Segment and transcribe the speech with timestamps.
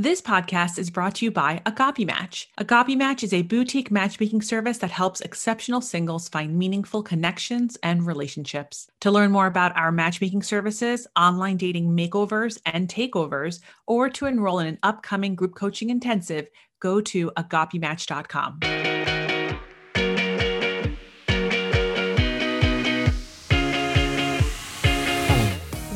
[0.00, 2.48] This podcast is brought to you by Agape Match.
[2.56, 8.06] Agape Match is a boutique matchmaking service that helps exceptional singles find meaningful connections and
[8.06, 8.86] relationships.
[9.00, 13.58] To learn more about our matchmaking services, online dating makeovers and takeovers,
[13.88, 18.60] or to enroll in an upcoming group coaching intensive, go to agapematch.com.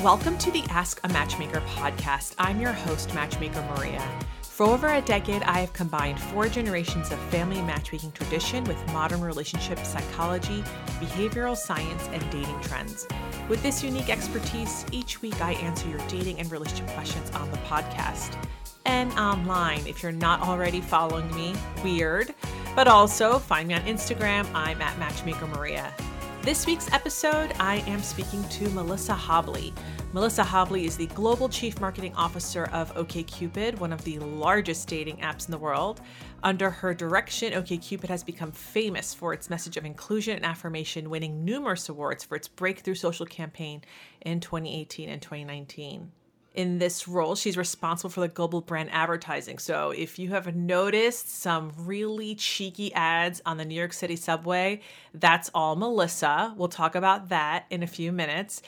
[0.02, 2.34] Welcome to the Ask a Matchmaker podcast.
[2.36, 4.02] I'm your host, Matchmaker Maria.
[4.42, 9.20] For over a decade, I have combined four generations of family matchmaking tradition with modern
[9.20, 10.64] relationship psychology,
[10.98, 13.06] behavioral science, and dating trends.
[13.48, 17.58] With this unique expertise, each week I answer your dating and relationship questions on the
[17.58, 18.36] podcast
[18.84, 19.86] and online.
[19.86, 22.34] If you're not already following me, weird.
[22.74, 24.52] But also find me on Instagram.
[24.52, 25.94] I'm at Matchmaker Maria.
[26.42, 29.72] This week's episode, I am speaking to Melissa Hobley.
[30.12, 35.18] Melissa Hobley is the Global Chief Marketing Officer of OKCupid, one of the largest dating
[35.18, 36.00] apps in the world.
[36.42, 41.44] Under her direction, OKCupid has become famous for its message of inclusion and affirmation, winning
[41.44, 43.82] numerous awards for its breakthrough social campaign
[44.22, 46.10] in 2018 and 2019
[46.54, 49.58] in this role, she's responsible for the global brand advertising.
[49.58, 54.80] So if you have noticed some really cheeky ads on the New York City subway,
[55.14, 56.52] that's all Melissa.
[56.56, 58.62] We'll talk about that in a few minutes.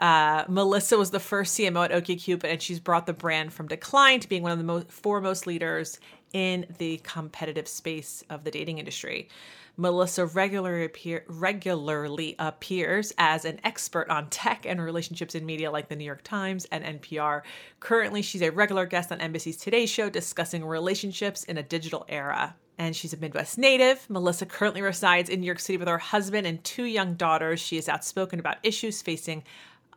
[0.00, 4.18] Uh, Melissa was the first CMO at OkCupid, and she's brought the brand from decline
[4.20, 6.00] to being one of the most, foremost leaders
[6.32, 9.28] in the competitive space of the dating industry.
[9.76, 15.88] Melissa regularly, appear, regularly appears as an expert on tech and relationships in media like
[15.88, 17.42] the New York Times and NPR.
[17.78, 22.56] Currently, she's a regular guest on NBC's Today Show discussing relationships in a digital era.
[22.78, 24.08] And she's a Midwest native.
[24.08, 27.60] Melissa currently resides in New York City with her husband and two young daughters.
[27.60, 29.44] She is outspoken about issues facing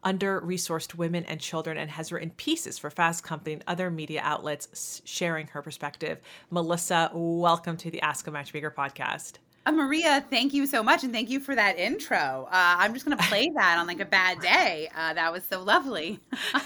[0.04, 4.22] under resourced women and children and has written pieces for Fast Company and other media
[4.24, 6.20] outlets sharing her perspective.
[6.50, 9.34] Melissa, welcome to the Ask a Matchmaker podcast.
[9.66, 12.48] Uh, Maria, thank you so much, and thank you for that intro.
[12.52, 14.90] Uh, I'm just gonna play that on like a bad day.
[14.96, 16.20] Uh, that was so lovely.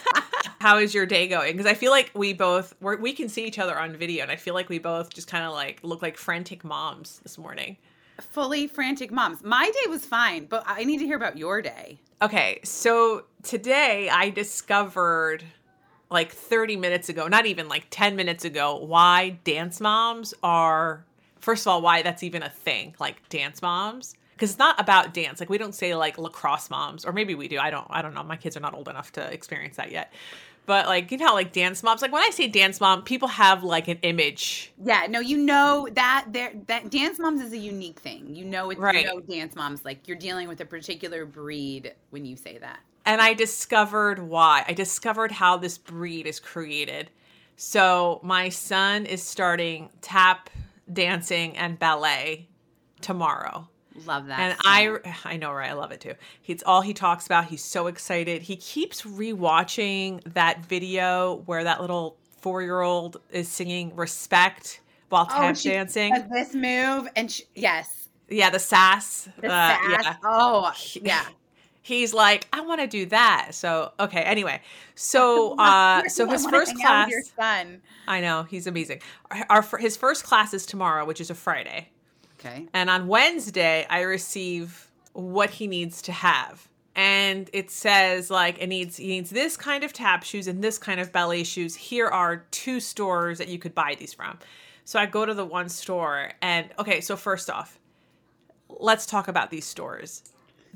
[0.60, 1.56] How is your day going?
[1.56, 4.36] Because I feel like we both we can see each other on video, and I
[4.36, 7.78] feel like we both just kind of like look like frantic moms this morning.
[8.20, 9.44] Fully frantic moms.
[9.44, 12.00] My day was fine, but I need to hear about your day.
[12.20, 15.44] Okay, so today I discovered
[16.10, 21.06] like 30 minutes ago, not even like 10 minutes ago, why dance moms are
[21.40, 24.16] first of all, why that's even a thing, like dance moms.
[24.34, 25.40] Because it's not about dance.
[25.40, 27.60] Like we don't say like lacrosse moms, or maybe we do.
[27.60, 27.88] I don't.
[27.90, 28.24] I don't know.
[28.24, 30.12] My kids are not old enough to experience that yet.
[30.68, 32.02] But like you know, like dance moms.
[32.02, 34.74] Like when I say dance mom, people have like an image.
[34.84, 38.36] Yeah, no, you know that there that dance moms is a unique thing.
[38.36, 39.06] You know, it's right.
[39.06, 39.86] you know dance moms.
[39.86, 42.82] Like you're dealing with a particular breed when you say that.
[43.06, 44.66] And I discovered why.
[44.68, 47.10] I discovered how this breed is created.
[47.56, 50.50] So my son is starting tap
[50.92, 52.50] dancing and ballet
[53.00, 53.70] tomorrow.
[54.06, 54.40] Love that.
[54.40, 56.14] And I I know right, I love it too.
[56.46, 57.46] It's all he talks about.
[57.46, 58.42] He's so excited.
[58.42, 65.58] He keeps rewatching that video where that little 4-year-old is singing respect while oh, tap
[65.58, 66.14] dancing.
[66.32, 68.10] this move and she, yes.
[68.30, 69.30] Yeah, the sass.
[69.40, 70.04] The uh, sass.
[70.04, 70.16] Yeah.
[70.24, 70.72] Oh,
[71.02, 71.26] yeah
[71.88, 73.50] he's like, I want to do that.
[73.52, 74.22] So okay.
[74.22, 74.62] Anyway,
[74.96, 77.10] so uh, so his first class.
[77.10, 77.82] your son.
[78.08, 79.02] I know he's amazing.
[79.32, 81.90] Our, our his first class is tomorrow, which is a Friday.
[82.40, 82.68] Okay.
[82.74, 86.68] And on Wednesday, I receive what he needs to have.
[86.96, 90.78] And it says like it needs he needs this kind of tap shoes and this
[90.78, 91.76] kind of ballet shoes.
[91.76, 94.40] Here are two stores that you could buy these from.
[94.84, 97.78] So I go to the one store and okay, so first off,
[98.70, 100.24] let's talk about these stores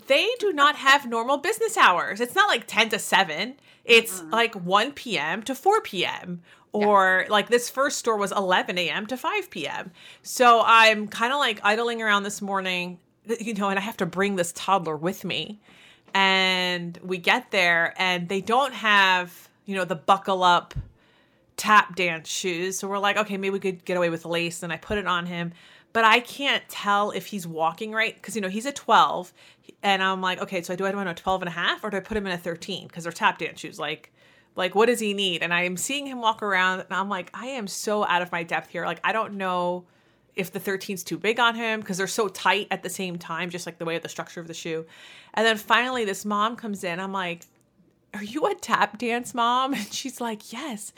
[0.08, 2.22] they do not have normal business hours.
[2.22, 3.56] It's not like 10 to 7.
[3.86, 4.30] It's mm-hmm.
[4.30, 5.44] like 1 p.m.
[5.44, 6.42] to 4 p.m.
[6.74, 7.32] Or yeah.
[7.32, 9.06] like this first store was 11 a.m.
[9.08, 9.92] to 5 p.m.
[10.24, 13.00] So I'm kind of like idling around this morning,
[13.40, 15.60] you know, and I have to bring this toddler with me.
[16.14, 20.74] And we get there and they don't have, you know, the buckle up
[21.58, 22.80] tap dance shoes.
[22.80, 24.64] So we're like, okay, maybe we could get away with lace.
[24.64, 25.54] And I put it on him
[25.94, 29.34] but I can't tell if he's walking right because you know he's a 12
[29.84, 31.90] and I'm like okay so do I do him a 12 and a half or
[31.90, 34.12] do I put him in a 13 because they're tap dance shoes like
[34.56, 35.44] like what does he need?
[35.44, 38.32] And I am seeing him walk around and I'm like I am so out of
[38.32, 38.86] my depth here.
[38.86, 39.86] Like I don't know
[40.36, 43.50] if the 13's too big on him because they're so tight at the same time
[43.50, 44.86] just like the way of the structure of the shoe.
[45.34, 47.00] And then finally this mom comes in.
[47.00, 47.46] I'm like
[48.14, 49.74] are you a tap dance mom?
[49.74, 50.92] And she's like yes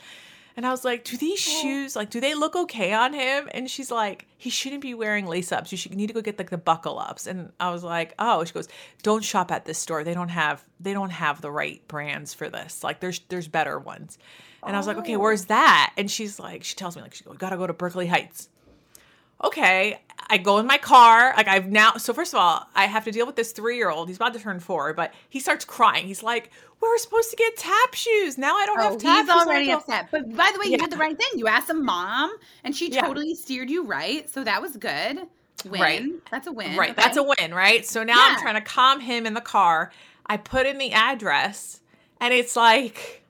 [0.56, 1.62] And I was like, do these oh.
[1.62, 3.48] shoes, like, do they look okay on him?
[3.52, 5.72] And she's like, he shouldn't be wearing lace ups.
[5.72, 7.26] You should need to go get like the buckle ups.
[7.26, 8.68] And I was like, oh, she goes,
[9.02, 10.04] don't shop at this store.
[10.04, 12.84] They don't have, they don't have the right brands for this.
[12.84, 14.18] Like there's, there's better ones.
[14.66, 15.48] And I was like, okay, where's oh.
[15.48, 15.92] that?
[15.96, 18.48] And she's like, she tells me like, she goes, gotta go to Berkeley Heights
[19.42, 19.98] okay,
[20.28, 21.34] I go in my car.
[21.36, 23.90] Like I've now, so first of all, I have to deal with this three year
[23.90, 24.08] old.
[24.08, 26.06] He's about to turn four, but he starts crying.
[26.06, 26.50] He's like,
[26.80, 28.38] "We're supposed to get tap shoes.
[28.38, 30.08] Now I don't oh, have tap he's shoes." He's already upset.
[30.10, 31.38] But by the way, you did the right thing.
[31.38, 33.34] You asked a mom, and she totally yeah.
[33.34, 34.28] steered you right.
[34.30, 35.20] So that was good.
[35.64, 35.80] Win.
[35.80, 36.04] Right.
[36.30, 36.76] That's a win.
[36.76, 36.90] Right.
[36.90, 37.02] Okay.
[37.02, 37.54] That's a win.
[37.54, 37.86] Right.
[37.86, 38.34] So now yeah.
[38.34, 39.92] I'm trying to calm him in the car.
[40.26, 41.80] I put in the address,
[42.20, 43.23] and it's like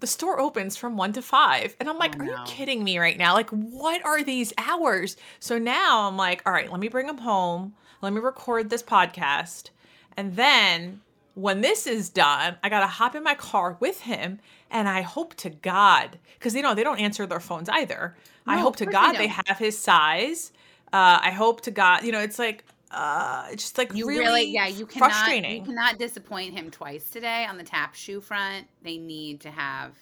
[0.00, 1.74] the store opens from one to five.
[1.80, 2.32] And I'm like, oh, are no.
[2.32, 3.34] you kidding me right now?
[3.34, 5.16] Like, what are these hours?
[5.40, 7.74] So now I'm like, all right, let me bring him home.
[8.02, 9.70] Let me record this podcast.
[10.16, 11.00] And then
[11.34, 14.38] when this is done, I got to hop in my car with him.
[14.70, 18.16] And I hope to God, because you know, they don't answer their phones either.
[18.46, 20.52] No, I hope to God they, they have his size.
[20.92, 22.64] Uh, I hope to God, you know, it's like,
[22.96, 25.56] uh it's just like you really, really yeah you cannot frustrating.
[25.56, 28.66] you cannot disappoint him twice today on the tap shoe front.
[28.82, 29.94] They need to have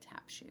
[0.00, 0.50] tap shoes.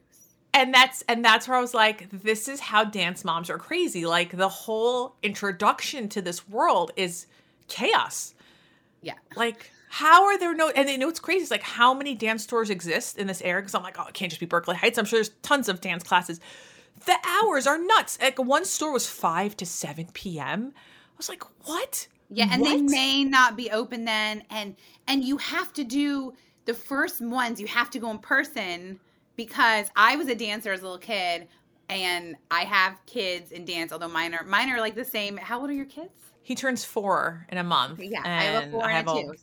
[0.54, 4.06] And that's and that's where i was like this is how dance moms are crazy.
[4.06, 7.28] Like the whole introduction to this world is
[7.68, 8.34] chaos.
[9.02, 9.16] Yeah.
[9.36, 12.44] Like how are there no and they know it's crazy it's like how many dance
[12.44, 14.98] stores exist in this area because i'm like oh it can't just be berkeley heights.
[14.98, 16.40] I'm sure there's tons of dance classes.
[17.06, 18.18] The hours are nuts.
[18.22, 20.74] Like one store was 5 to 7 p.m
[21.14, 22.08] I was like, what?
[22.30, 22.70] Yeah, and what?
[22.70, 24.76] they may not be open then, and
[25.08, 26.34] and you have to do
[26.66, 27.60] the first ones.
[27.62, 29.00] You have to go in person
[29.36, 31.48] because I was a dancer as a little kid,
[31.90, 33.92] and I have kids in dance.
[33.92, 35.38] Although mine are mine are like the same.
[35.38, 36.10] How old are your kids?
[36.42, 38.00] He turns four in a month.
[38.00, 39.34] Yeah, I have a four and, a two.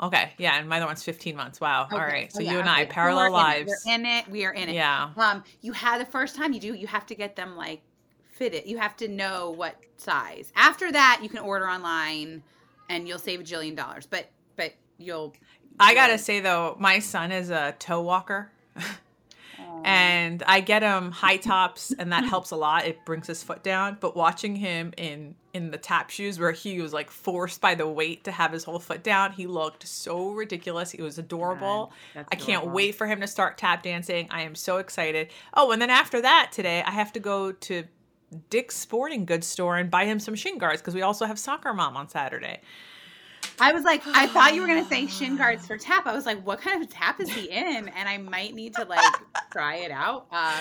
[0.00, 1.60] Okay, yeah, and my other one's 15 months.
[1.60, 1.84] Wow.
[1.84, 1.96] Okay.
[1.96, 2.30] All right.
[2.32, 2.82] So oh, yeah, you and okay.
[2.82, 3.72] I parallel lives.
[3.86, 4.28] We're in it.
[4.28, 4.74] We are in it.
[4.74, 5.10] Yeah.
[5.16, 7.80] Um, you have the first time you do, you have to get them like
[8.36, 8.66] fit it.
[8.66, 10.52] You have to know what size.
[10.54, 12.42] After that, you can order online
[12.88, 14.06] and you'll save a jillion dollars.
[14.06, 15.34] But but you'll
[15.80, 18.50] I got to say though, my son is a toe walker.
[19.84, 22.86] and I get him high tops and that helps a lot.
[22.86, 26.82] It brings his foot down, but watching him in in the tap shoes where he
[26.82, 30.30] was like forced by the weight to have his whole foot down, he looked so
[30.30, 30.90] ridiculous.
[30.90, 31.92] He was adorable.
[32.14, 34.28] I can't wait for him to start tap dancing.
[34.30, 35.30] I am so excited.
[35.54, 37.84] Oh, and then after that today, I have to go to
[38.50, 41.72] Dick's Sporting Goods store and buy him some shin guards because we also have soccer
[41.72, 42.60] mom on Saturday.
[43.58, 46.06] I was like, I thought you were gonna say shin guards for tap.
[46.06, 47.88] I was like, what kind of tap is he in?
[47.88, 49.14] And I might need to like
[49.50, 50.26] try it out.
[50.30, 50.60] Uh,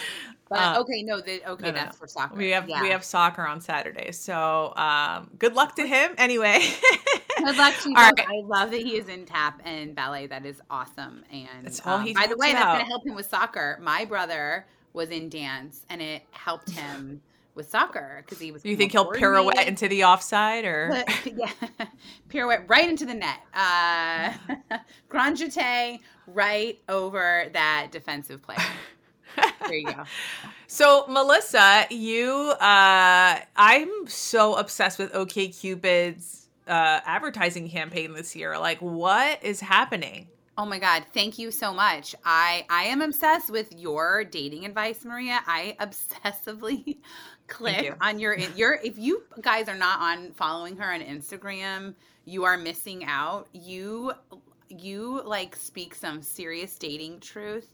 [0.49, 1.99] but uh, okay, no, the, okay, no, that's no.
[1.99, 2.35] for soccer.
[2.35, 2.81] We have yeah.
[2.81, 6.13] we have soccer on Saturday, so um, good luck to him.
[6.25, 6.59] Anyway,
[7.37, 7.95] good luck to you.
[7.95, 8.13] Right.
[8.19, 10.27] I love that he is in tap and ballet.
[10.27, 11.23] That is awesome.
[11.31, 12.59] And that's all um, by the way, about.
[12.59, 13.77] that's gonna help him with soccer.
[13.81, 17.21] My brother was in dance, and it helped him
[17.55, 18.63] with soccer because he was.
[18.65, 21.03] You think he'll pirouette into the offside or?
[21.25, 21.49] yeah,
[22.29, 23.39] pirouette right into the net.
[23.53, 24.33] Uh,
[25.09, 28.59] grand jeté right over that defensive player.
[29.61, 30.03] there you go.
[30.67, 38.57] So Melissa, you, uh, I'm so obsessed with OKCupid's uh, advertising campaign this year.
[38.57, 40.27] Like, what is happening?
[40.57, 41.03] Oh my God.
[41.13, 42.15] Thank you so much.
[42.23, 45.41] I I am obsessed with your dating advice, Maria.
[45.45, 46.99] I obsessively
[47.47, 47.95] click you.
[48.01, 51.93] on your your if you guys are not on following her on Instagram,
[52.25, 53.47] you are missing out.
[53.53, 54.13] You
[54.69, 57.71] you like speak some serious dating truth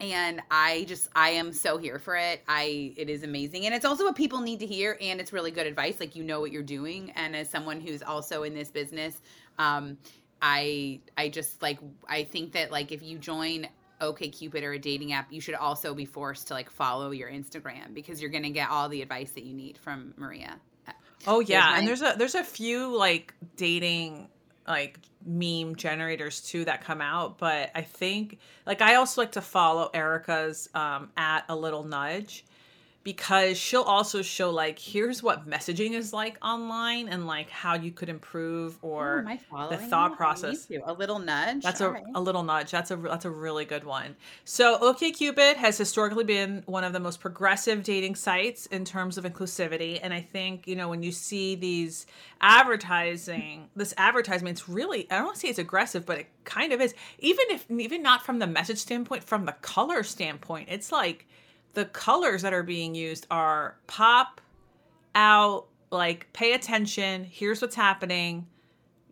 [0.00, 3.84] and i just i am so here for it i it is amazing and it's
[3.84, 6.52] also what people need to hear and it's really good advice like you know what
[6.52, 9.20] you're doing and as someone who's also in this business
[9.58, 9.98] um
[10.42, 13.68] I I just like I think that like if you join
[14.02, 17.94] OKCupid or a dating app, you should also be forced to like follow your Instagram
[17.94, 20.56] because you're going to get all the advice that you need from Maria.
[21.26, 24.28] Oh yeah, my- and there's a there's a few like dating
[24.66, 29.40] like meme generators too that come out, but I think like I also like to
[29.40, 32.44] follow Erica's um at a little nudge
[33.04, 37.90] because she'll also show like here's what messaging is like online and like how you
[37.90, 40.68] could improve or oh, the thought process.
[40.84, 41.62] a little nudge.
[41.62, 42.04] That's a, right.
[42.14, 42.70] a little nudge.
[42.70, 44.16] That's a that's a really good one.
[44.44, 49.24] So okcupid has historically been one of the most progressive dating sites in terms of
[49.24, 52.06] inclusivity and i think you know when you see these
[52.40, 56.72] advertising this advertisement it's really i don't want to say it's aggressive but it kind
[56.72, 56.94] of is.
[57.18, 61.26] Even if even not from the message standpoint from the color standpoint it's like
[61.74, 64.40] the colors that are being used are pop
[65.14, 68.46] out, like pay attention, here's what's happening,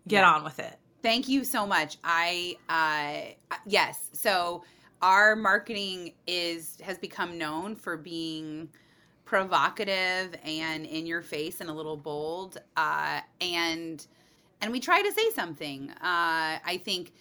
[0.09, 0.33] get yeah.
[0.33, 0.79] on with it.
[1.02, 1.97] Thank you so much.
[2.05, 4.64] I uh yes, so
[5.02, 8.69] our marketing is has become known for being
[9.31, 14.09] provocative and in your face and a little bold uh, and
[14.61, 17.12] and we try to say something uh, i think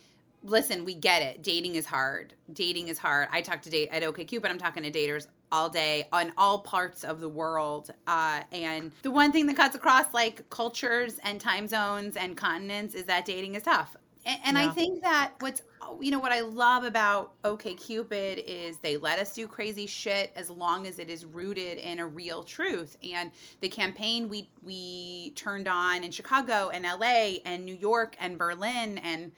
[0.43, 1.43] listen we get it.
[1.43, 2.33] Dating is hard.
[2.53, 3.27] Dating is hard.
[3.31, 7.03] I talk to date at okcupid i'm talking to daters all day on all parts
[7.03, 7.91] of the world.
[8.07, 12.93] Uh, and the one thing that cuts across like cultures and time zones and continents
[12.93, 13.95] is that dating is tough.
[14.25, 14.65] And, and yeah.
[14.65, 15.61] I think that what's
[15.99, 20.49] you know what I love about OKCupid is they let us do crazy shit as
[20.51, 22.95] long as it is rooted in a real truth.
[23.01, 23.31] And
[23.61, 28.99] the campaign we we turned on in Chicago and LA and New York and Berlin
[28.99, 29.31] and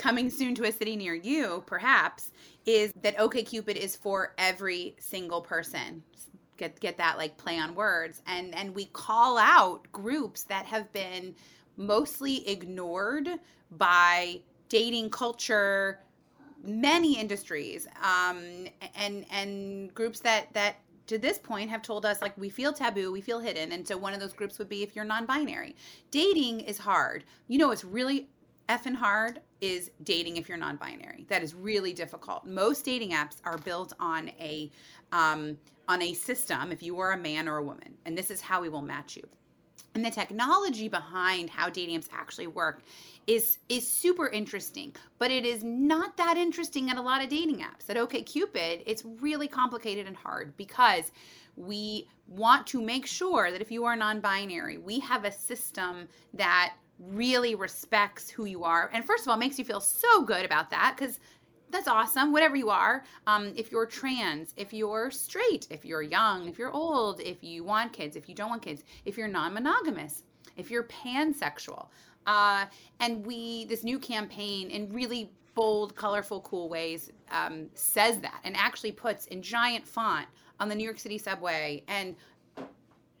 [0.00, 2.32] coming soon to a city near you, perhaps,
[2.64, 6.02] is that OKCupid is for every single person.
[6.56, 8.22] Get get that like play on words.
[8.26, 11.34] And and we call out groups that have been
[11.76, 13.28] mostly ignored
[13.72, 16.00] by dating culture
[16.62, 20.76] many industries um, and and groups that that
[21.06, 23.96] to this point have told us like we feel taboo we feel hidden and so
[23.96, 25.74] one of those groups would be if you're non-binary
[26.10, 28.28] dating is hard you know it's really
[28.70, 31.26] effing hard is dating if you're non-binary.
[31.28, 32.46] That is really difficult.
[32.46, 34.70] Most dating apps are built on a
[35.12, 35.58] um,
[35.88, 38.60] on a system if you are a man or a woman and this is how
[38.62, 39.24] we will match you.
[39.96, 42.82] And the technology behind how dating apps actually work
[43.26, 47.58] is is super interesting but it is not that interesting at a lot of dating
[47.58, 47.90] apps.
[47.90, 51.10] At okcupid it's really complicated and hard because
[51.56, 56.74] we want to make sure that if you are non-binary we have a system that
[57.08, 58.90] really respects who you are.
[58.92, 61.18] And first of all makes you feel so good about that because
[61.70, 63.04] that's awesome whatever you are.
[63.26, 67.64] Um, if you're trans if you're straight if you're young if you're old if you
[67.64, 70.24] want kids if you don't want kids if you're non-monogamous
[70.56, 71.88] if you're pansexual.
[72.26, 72.66] Uh,
[73.00, 78.56] and we this new campaign in really bold colorful cool ways um, says that and
[78.56, 80.26] actually puts in giant font
[80.58, 82.14] on the new york city subway and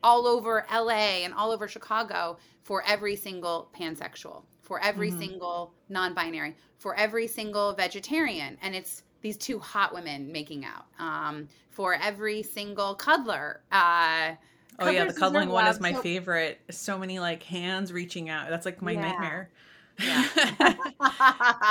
[0.02, 5.18] all over la and all over chicago for every single pansexual for every mm-hmm.
[5.18, 10.86] single non-binary, for every single vegetarian, and it's these two hot women making out.
[11.00, 13.62] Um, for every single cuddler.
[13.72, 14.34] Uh,
[14.78, 16.60] oh yeah, the cuddling one is my so- favorite.
[16.70, 18.48] So many like hands reaching out.
[18.48, 19.00] That's like my yeah.
[19.00, 19.50] nightmare.
[19.98, 20.24] Yeah.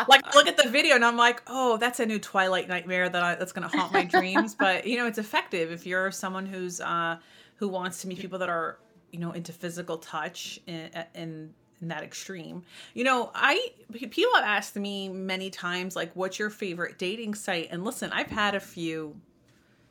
[0.09, 3.23] like look at the video and I'm like, oh, that's a new Twilight nightmare that
[3.23, 4.55] I, that's going to haunt my dreams.
[4.59, 7.15] But you know, it's effective if you're someone who's uh,
[7.59, 8.79] who wants to meet people that are
[9.11, 12.63] you know into physical touch and in that extreme.
[12.93, 17.67] You know, I people have asked me many times like what's your favorite dating site?
[17.71, 19.15] And listen, I've had a few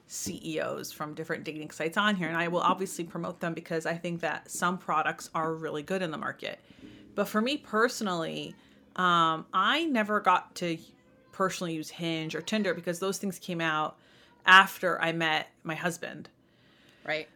[0.06, 3.94] CEOs from different dating sites on here and I will obviously promote them because I
[3.94, 6.60] think that some products are really good in the market.
[7.14, 8.54] But for me personally,
[8.96, 10.78] um, I never got to
[11.32, 13.98] personally use Hinge or Tinder because those things came out
[14.46, 16.30] after I met my husband.
[17.04, 17.28] Right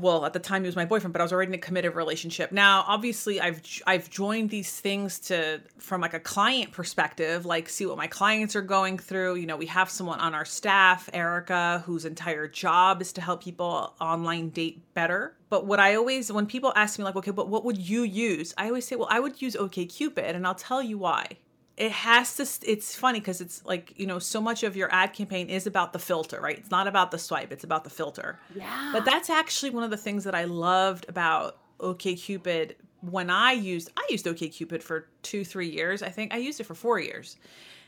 [0.00, 1.94] well at the time he was my boyfriend but i was already in a committed
[1.94, 2.52] relationship.
[2.52, 7.86] Now obviously i've i've joined these things to from like a client perspective like see
[7.86, 9.36] what my clients are going through.
[9.36, 13.42] You know we have someone on our staff erica whose entire job is to help
[13.42, 15.36] people online date better.
[15.48, 18.54] But what i always when people ask me like okay but what would you use?
[18.58, 21.26] I always say well i would use okcupid and i'll tell you why
[21.76, 25.12] it has to it's funny because it's like you know so much of your ad
[25.12, 26.58] campaign is about the filter right?
[26.58, 28.38] It's not about the swipe it's about the filter.
[28.54, 28.90] Yeah.
[28.92, 32.74] But that's actually one of the things that i loved about okcupid.
[33.00, 36.32] When i used i used okcupid for two three years i think.
[36.32, 37.36] I used it for four years.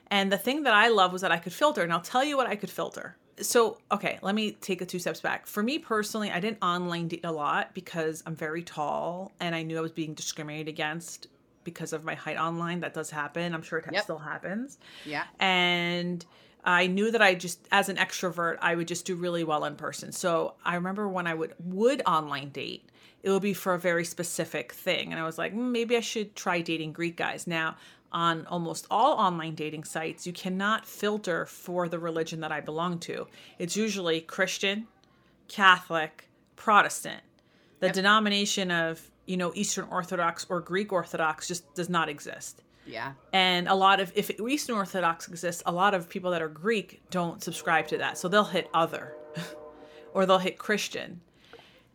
[0.09, 2.37] And the thing that i love was that i could filter and i'll tell you
[2.37, 3.17] what i could filter.
[3.41, 5.47] So okay let me take a two steps back.
[5.47, 9.63] For me personally i didn't online date a lot because i'm very tall and i
[9.63, 11.29] knew i was being discriminated against
[11.67, 12.81] because of my height online.
[12.81, 13.53] That does happen.
[13.53, 14.05] I'm sure it yep.
[14.05, 14.79] still happens.
[15.05, 15.25] Yeah.
[15.39, 16.25] And
[16.65, 19.77] I knew that I just as an extrovert, I would just do really well in
[19.77, 20.13] person.
[20.13, 22.89] So I remember when I would would online date,
[23.23, 25.13] it would be for a very specific thing.
[25.13, 27.47] And I was like, mm, maybe I should try dating Greek guys.
[27.47, 27.77] Now,
[28.11, 32.99] on almost all online dating sites, you cannot filter for the religion that I belong
[33.01, 33.27] to.
[33.59, 34.87] It's usually Christian,
[35.49, 37.23] Catholic, Protestant.
[37.81, 37.95] The yep.
[37.95, 42.63] denomination of you know, Eastern Orthodox or Greek Orthodox just does not exist.
[42.87, 43.13] Yeah.
[43.33, 47.03] And a lot of, if Eastern Orthodox exists, a lot of people that are Greek
[47.11, 48.17] don't subscribe to that.
[48.17, 49.15] So they'll hit other
[50.15, 51.21] or they'll hit Christian.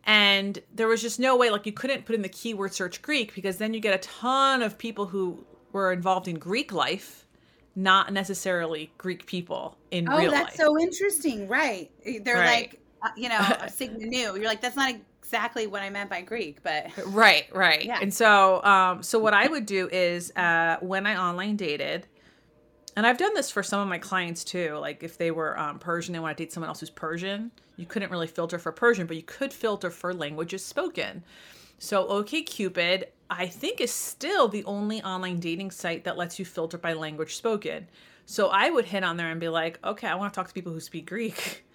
[0.04, 3.34] And there was just no way, like, you couldn't put in the keyword search Greek
[3.34, 7.24] because then you get a ton of people who were involved in Greek life,
[7.76, 10.40] not necessarily Greek people in oh, real life.
[10.40, 11.48] Oh, that's so interesting.
[11.48, 11.90] Right.
[12.04, 12.70] They're right.
[12.72, 12.80] like,
[13.16, 14.34] you know, Sigma Nu.
[14.34, 17.84] You're like, that's not exactly what I meant by Greek, but right, right.
[17.84, 17.98] Yeah.
[18.00, 22.06] And so, um, so what I would do is uh, when I online dated,
[22.96, 24.76] and I've done this for some of my clients too.
[24.78, 27.50] Like if they were um, Persian, they want to date someone else who's Persian.
[27.76, 31.24] You couldn't really filter for Persian, but you could filter for languages spoken.
[31.78, 36.78] So OKCupid, I think, is still the only online dating site that lets you filter
[36.78, 37.88] by language spoken.
[38.26, 40.54] So I would hit on there and be like, okay, I want to talk to
[40.54, 41.64] people who speak Greek.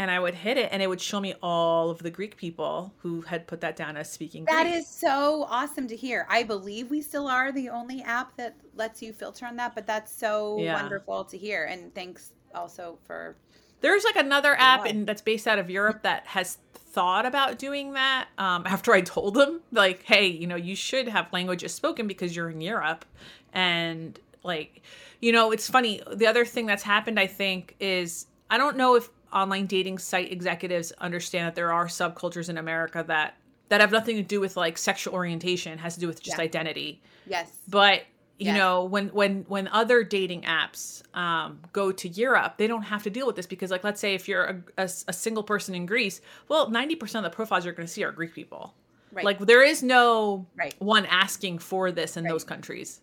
[0.00, 2.94] And I would hit it and it would show me all of the Greek people
[3.00, 4.76] who had put that down as speaking That Greek.
[4.76, 6.26] is so awesome to hear.
[6.30, 9.86] I believe we still are the only app that lets you filter on that, but
[9.86, 10.72] that's so Yeah.
[10.72, 11.66] wonderful to hear.
[11.66, 13.36] And thanks also for
[13.82, 18.28] There's like another app that's based out of Europe that has thought about doing that.
[18.38, 22.34] Um, after I told them, like, hey, you know, you should have languages spoken because
[22.34, 23.04] you're in Europe,
[23.52, 24.80] and like,
[25.20, 26.00] you know, it's funny.
[26.10, 30.32] The other thing that's happened, I think, is I don't know if online dating site
[30.32, 33.36] executives understand that there are subcultures in America that
[33.68, 36.44] that have nothing to do with like sexual orientation, has to do with just Yeah.
[36.44, 37.50] identity yes.
[37.68, 38.02] but
[38.38, 38.56] you Yes.
[38.56, 43.10] know when when when other dating apps um, go to europe they don't have to
[43.10, 45.84] deal with this because like let's say if you're a, a, a single person in
[45.86, 48.74] greece well 90% of the profiles you're going to see are greek people
[49.12, 49.24] Right.
[49.24, 50.74] like there is no Right.
[50.78, 52.30] one asking for this in Right.
[52.30, 53.00] those countries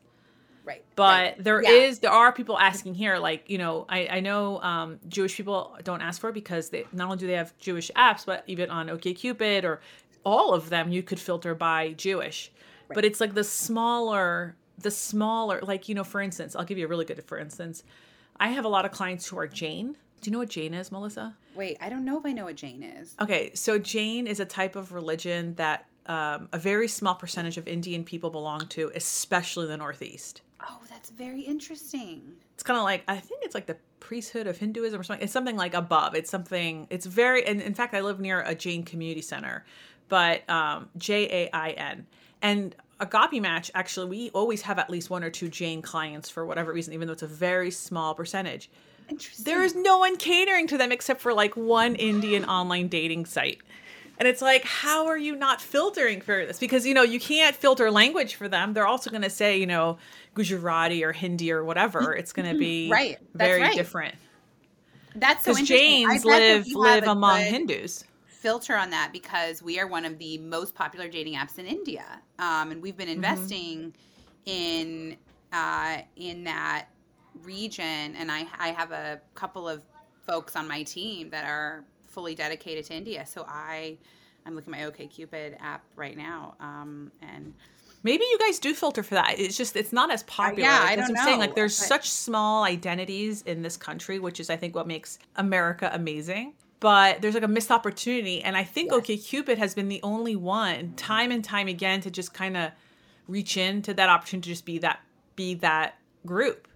[0.68, 0.84] right.
[0.96, 1.44] but right.
[1.44, 1.70] there Yeah.
[1.70, 5.78] is there are people asking here like you know i, I know um, jewish people
[5.84, 8.70] don't ask for it because they not only do they have jewish apps but even
[8.70, 9.80] on okcupid or
[10.24, 12.52] all of them you could filter by jewish
[12.94, 16.86] but it's like the smaller the smaller like you know for instance i'll give you
[16.86, 17.84] a really good for instance
[18.40, 20.92] i have a lot of clients who are Jain do you know what Jain is
[20.92, 23.16] melissa Wait, I don't know if I know what Jain is.
[23.20, 27.68] Okay, so Jain is a type of religion that um, a very small percentage of
[27.68, 30.44] Indian people belong to, especially the Northeast.
[30.62, 32.34] Oh, that's very interesting.
[32.56, 35.24] It's kind of like I think it's like the priesthood of Hinduism or something.
[35.24, 36.16] It's something like above.
[36.16, 36.88] It's something.
[36.90, 37.46] It's very.
[37.46, 39.66] And in fact, I live near a Jain community center,
[40.10, 42.08] but um, J A I N
[42.42, 43.70] and Agape Match.
[43.76, 47.08] Actually, we always have at least one or two Jain clients for whatever reason, even
[47.08, 48.70] though it's a very small percentage.
[49.10, 49.46] Interesting.
[49.46, 53.60] There is no one catering to them except for like one Indian online dating site.
[54.20, 56.58] And it's like, how are you not filtering for this?
[56.60, 58.74] Because, you know, you can't filter language for them.
[58.74, 59.98] They're also going to say, you know,
[60.34, 62.16] Gujarati or Hindi or whatever.
[62.16, 63.18] It's going to be Right.
[63.36, 63.76] That's very right.
[63.76, 64.16] different.
[65.16, 66.08] That's so Because interesting.
[66.10, 68.04] Jains live live among Hindus.
[68.26, 72.06] Filter on that because we are one of the most popular dating apps in India,
[72.40, 73.24] um, and we've been Mm-hmm.
[73.24, 73.94] investing
[74.46, 75.18] in
[75.52, 76.86] uh, in that
[77.44, 78.16] region.
[78.16, 79.82] And I I have a couple of
[80.26, 81.84] folks on my team that are
[82.18, 83.24] fully dedicated to India.
[83.28, 83.96] So I
[84.44, 87.54] I'm looking at my OKCupid app right now, um, and
[88.02, 89.38] Maybe you guys do filter for that.
[89.38, 90.68] It's just it's not as popular.
[90.68, 91.40] yeah, Like, I don't what I'm saying.
[91.40, 95.20] Like there's I- such small identities in this country, which is I think what makes
[95.36, 96.54] America amazing.
[96.80, 99.02] But there's like a missed opportunity, and I think Yes.
[99.02, 102.72] OkCupid has been the only one, time and time again, to just kind of
[103.28, 105.02] reach into that opportunity to just be that
[105.36, 106.68] be that group.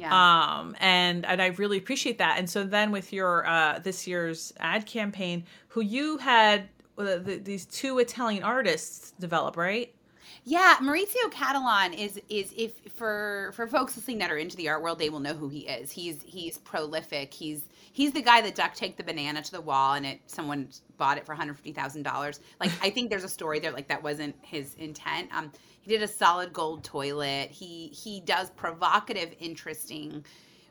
[0.00, 0.12] Yeah.
[0.58, 2.38] Um, and and I really appreciate that.
[2.38, 7.40] And so then with your uh, this year's ad campaign, who you had uh, the,
[7.42, 9.94] these two Italian artists develop, right?
[10.44, 14.82] Yeah, Maurizio Cattelan is is if for for folks listening that are into the art
[14.82, 15.90] world, they will know who he is.
[15.90, 17.34] He's he's prolific.
[17.34, 20.68] He's he's the guy that duct taped the banana to the wall and it someone
[20.96, 22.40] bought it for one hundred fifty thousand dollars.
[22.58, 25.28] Like I think there's a story there like that wasn't his intent.
[25.34, 27.50] Um, he did a solid gold toilet.
[27.50, 30.24] He he does provocative, interesting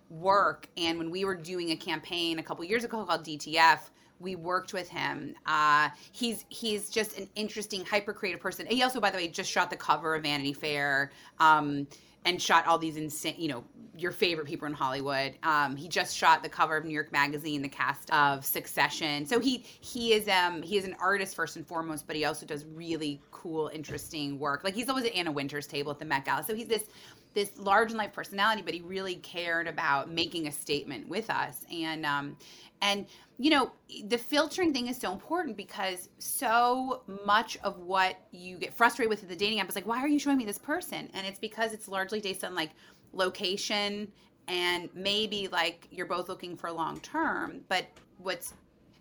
[0.10, 0.68] work.
[0.78, 3.80] And when we were doing a campaign a couple years ago called DTF,
[4.20, 5.36] we worked with him.
[5.46, 8.66] Uh, he's he's just an interesting, hyper creative person.
[8.68, 11.12] He also, by the way, just shot the cover of Vanity Fair.
[11.40, 11.88] Um,
[12.26, 13.64] and shot all these insane, you know,
[13.98, 15.34] your favorite people in Hollywood.
[15.44, 19.26] Um, he just shot the cover of New York Magazine, the cast of Succession.
[19.26, 22.46] So he he is um he is an artist first and foremost, but he also
[22.46, 24.64] does really cool, interesting work.
[24.64, 26.44] Like he's always at Anna Wintour's table at the Met Gala.
[26.44, 26.84] So he's this
[27.34, 31.66] this large and life personality, but he really cared about making a statement with us.
[31.72, 32.38] And um
[32.82, 33.06] and
[33.38, 33.72] you know
[34.06, 39.24] the filtering thing is so important because so much of what you get frustrated with
[39.24, 41.40] in the dating app is like why are you showing me this person and it's
[41.40, 42.72] because it's largely based on like
[43.14, 44.12] location
[44.48, 47.86] and maybe like you're both looking for long term but
[48.18, 48.54] what's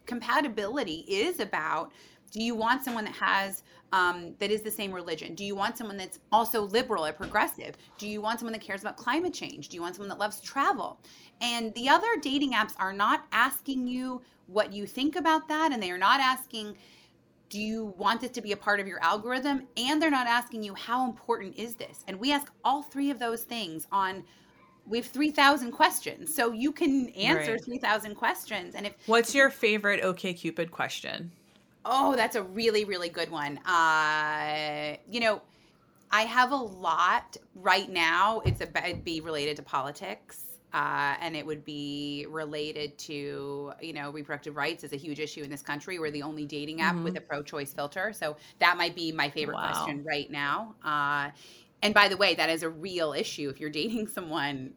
[0.06, 1.92] compatibility is about
[2.30, 3.62] do you want someone that has
[3.92, 5.34] um, that is the same religion?
[5.34, 7.76] Do you want someone that's also liberal or progressive?
[7.96, 9.68] Do you want someone that cares about climate change?
[9.68, 11.00] Do you want someone that loves travel?
[11.40, 15.82] And the other dating apps are not asking you what you think about that and
[15.82, 16.76] they are not asking
[17.50, 19.66] do you want this to be a part of your algorithm?
[19.78, 22.04] And they're not asking you how important is this?
[22.06, 24.22] And we ask all three of those things on
[24.86, 26.34] we have 3000 questions.
[26.34, 27.64] So you can answer Right.
[27.64, 31.32] 3000 questions and if What's your favorite OKCupid question?
[31.84, 33.58] Oh, that's a really, really good one.
[33.58, 35.40] Uh, you know,
[36.10, 38.40] I have a lot right now.
[38.44, 40.44] It's a it'd be related to politics.
[40.74, 45.42] uh, and it would be related to you know reproductive rights is a huge issue
[45.42, 45.98] in this country.
[45.98, 47.04] We're the only dating app mm-hmm.
[47.04, 49.72] with a pro-choice filter, so that might be my favorite wow.
[49.72, 50.74] question right now.
[50.84, 51.30] Uh,
[51.82, 53.48] and by the way, that is a real issue.
[53.48, 54.74] If you're dating someone,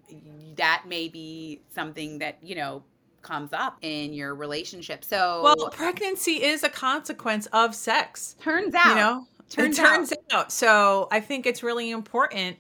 [0.56, 2.84] that may be something that you know
[3.22, 5.04] comes up in your relationship.
[5.04, 8.36] So, well, pregnancy is a consequence of sex.
[8.42, 10.18] Turns out, you know, turns it turns out.
[10.32, 10.52] out.
[10.52, 12.58] So, I think it's really important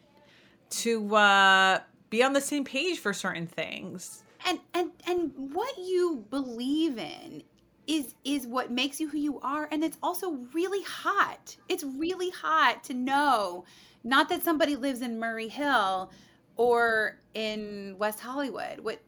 [0.71, 4.23] to uh, be on the same page for certain things.
[4.47, 7.43] And and and what you believe in
[7.87, 11.57] is is what makes you who you are and it's also really hot.
[11.69, 13.65] It's really hot to know
[14.03, 16.11] not that somebody lives in Murray Hill
[16.55, 18.79] or in West Hollywood.
[18.79, 19.01] What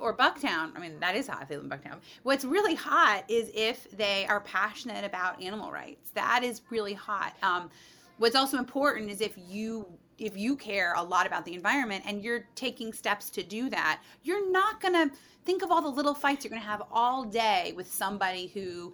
[0.00, 0.72] or Bucktown.
[0.74, 1.96] I mean, that is hot if they live in Bucktown.
[2.22, 6.10] What's really hot is if they are passionate about animal rights.
[6.14, 7.36] That is really hot.
[7.42, 7.70] Um,
[8.18, 9.86] what's also important is if you
[10.18, 14.02] if you care a lot about the environment and you're taking steps to do that,
[14.22, 15.14] you're not going to
[15.46, 18.92] think of all the little fights you're going to have all day with somebody who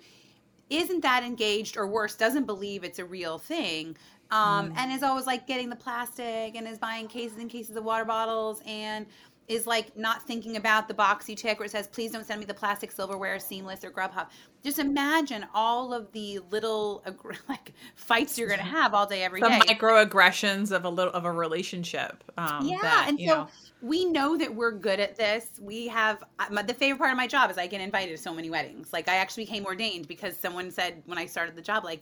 [0.71, 3.97] isn't that engaged or worse doesn't believe it's a real thing
[4.31, 4.75] um, mm.
[4.77, 8.05] and is always like getting the plastic and is buying cases and cases of water
[8.05, 9.07] bottles and
[9.49, 12.41] is like not thinking about the box you tick where it says please don't send
[12.41, 14.27] me the plastic silverware seamless or grubhub
[14.63, 17.05] just imagine all of the little
[17.49, 19.61] like fights you're going to have all day every the day.
[19.61, 23.49] microaggressions of a little of a relationship um, yeah that, and so know.
[23.83, 27.27] we know that we're good at this we have uh, the favorite part of my
[27.27, 30.37] job is i get invited to so many weddings like i actually became ordained because
[30.37, 32.01] someone said when i started the job like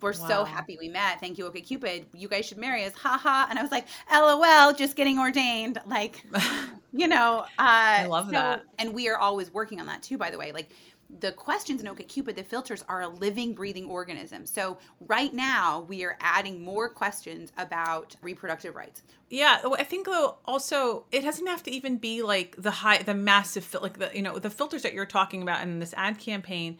[0.00, 0.28] we're wow.
[0.28, 1.20] so happy we met.
[1.20, 2.06] Thank you, okay, Cupid.
[2.12, 2.92] You guys should marry us.
[2.94, 3.46] Ha ha.
[3.48, 5.78] And I was like, LOL, just getting ordained.
[5.86, 6.24] Like,
[6.92, 8.64] you know, uh, I love so, that.
[8.78, 10.52] And we are always working on that too, by the way.
[10.52, 10.70] Like,
[11.20, 14.46] the questions in OkCupid, the filters are a living, breathing organism.
[14.46, 19.02] So right now we are adding more questions about reproductive rights.
[19.30, 23.14] Yeah, I think though also it doesn't have to even be like the high, the
[23.14, 26.78] massive, like the you know the filters that you're talking about in this ad campaign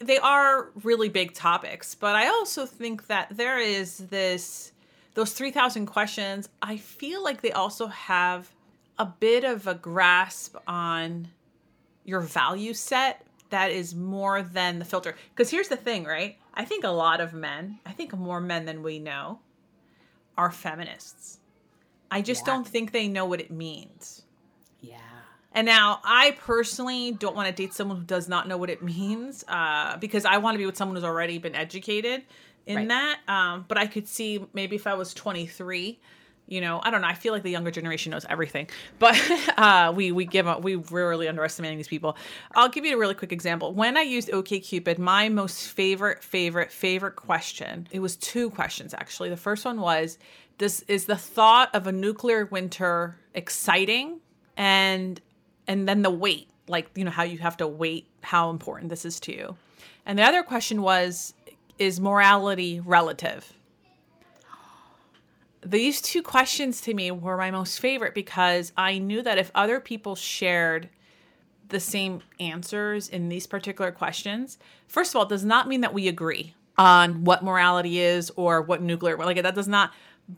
[0.00, 4.72] they are really big topics, but I also think that there is this
[5.14, 8.50] those 3000 questions, I feel like they also have
[8.98, 11.28] a bit of a grasp on
[12.04, 15.14] your value set that is more than the filter.
[15.30, 16.38] Because here's the thing, right?
[16.52, 19.38] I think a lot of men, I think more men than we know,
[20.36, 21.38] are feminists.
[22.10, 22.54] I just yeah.
[22.54, 24.23] don't think they know what it means.
[25.54, 28.82] And now I personally don't want to date someone who does not know what it
[28.82, 32.24] means uh, because I want to be with someone who's already been educated
[32.66, 32.88] in right.
[32.88, 33.20] that.
[33.28, 36.00] Um, but I could see maybe if I was 23,
[36.46, 37.08] you know, I don't know.
[37.08, 39.18] I feel like the younger generation knows everything, but
[39.56, 40.62] uh, we we give up.
[40.62, 42.16] We really underestimating these people.
[42.54, 43.72] I'll give you a really quick example.
[43.72, 47.88] When I used OkCupid, my most favorite, favorite, favorite question.
[47.90, 49.30] It was two questions actually.
[49.30, 50.18] The first one was,
[50.58, 54.20] "This is the thought of a nuclear winter exciting?"
[54.56, 55.20] And
[55.66, 59.04] and then the wait, like, you know, how you have to wait, how important this
[59.04, 59.56] is to you.
[60.06, 61.34] And the other question was,
[61.78, 63.52] is morality relative?
[65.64, 69.80] These two questions to me were my most favorite because I knew that if other
[69.80, 70.90] people shared
[71.68, 75.94] the same answers in these particular questions, first of all, it does not mean that
[75.94, 79.92] we agree on what morality is or what nuclear like that does not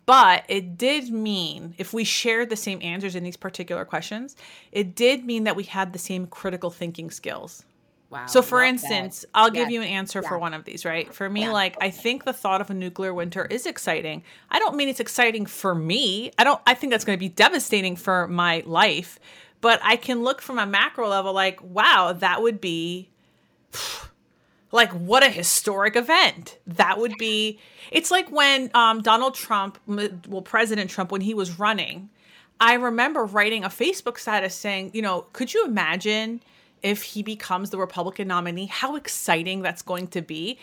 [0.04, 4.36] but it did mean, if we shared the same answers in these particular questions,
[4.72, 7.64] it did mean that we had the same critical thinking skills.
[8.10, 8.26] Wow.
[8.26, 9.24] So, for instance.
[9.34, 9.64] I'll yes.
[9.64, 10.28] give you an answer yeah.
[10.28, 11.12] for one of these, right?
[11.12, 11.50] For me, yeah.
[11.50, 14.22] like, I think the thought of a nuclear winter is exciting.
[14.50, 16.30] I don't mean it's exciting for me.
[16.38, 19.18] I don't, I think that's going to be devastating for my life.
[19.60, 23.10] But I can look from a macro level, like, wow, that would be
[24.76, 27.58] like what a historic event that would be
[27.90, 32.08] it's like when um, donald trump well president trump when he was running
[32.60, 36.40] i remember writing a facebook status saying you know could you imagine
[36.82, 40.58] if he becomes the republican nominee how exciting that's going to be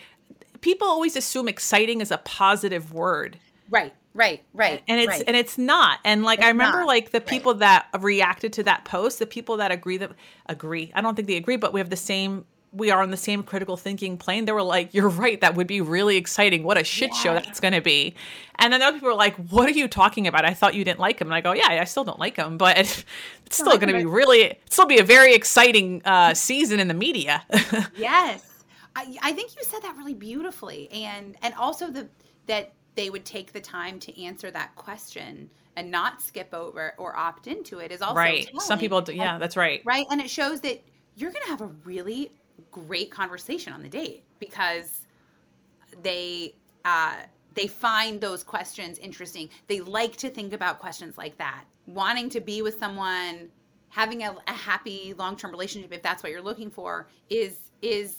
[0.60, 5.24] people always assume exciting is a positive word right right right and it's right.
[5.26, 6.86] and it's not and like it's i remember not.
[6.86, 7.60] like the people right.
[7.60, 10.12] that reacted to that post the people that agree that
[10.46, 13.16] agree i don't think they agree but we have the same we are on the
[13.16, 14.44] same critical thinking plane.
[14.44, 15.40] They were like, "You're right.
[15.40, 16.62] That would be really exciting.
[16.64, 17.18] What a shit yeah.
[17.18, 18.14] show that's going to be."
[18.58, 20.44] And then other people were like, "What are you talking about?
[20.44, 22.58] I thought you didn't like him." And I go, "Yeah, I still don't like him,
[22.58, 23.04] but it's
[23.50, 27.44] still going to be really, still be a very exciting uh, season in the media."
[27.96, 28.64] yes,
[28.96, 32.08] I, I think you said that really beautifully, and and also the
[32.46, 37.16] that they would take the time to answer that question and not skip over or
[37.16, 38.46] opt into it is also right.
[38.46, 38.60] Telling.
[38.60, 39.82] Some people, do, yeah, that's right.
[39.84, 40.82] Right, and it shows that
[41.16, 42.30] you're going to have a really
[42.70, 45.06] great conversation on the date because
[46.02, 47.16] they uh,
[47.54, 49.48] they find those questions interesting.
[49.68, 51.64] They like to think about questions like that.
[51.86, 53.48] wanting to be with someone
[53.90, 58.16] having a, a happy long-term relationship if that's what you're looking for is is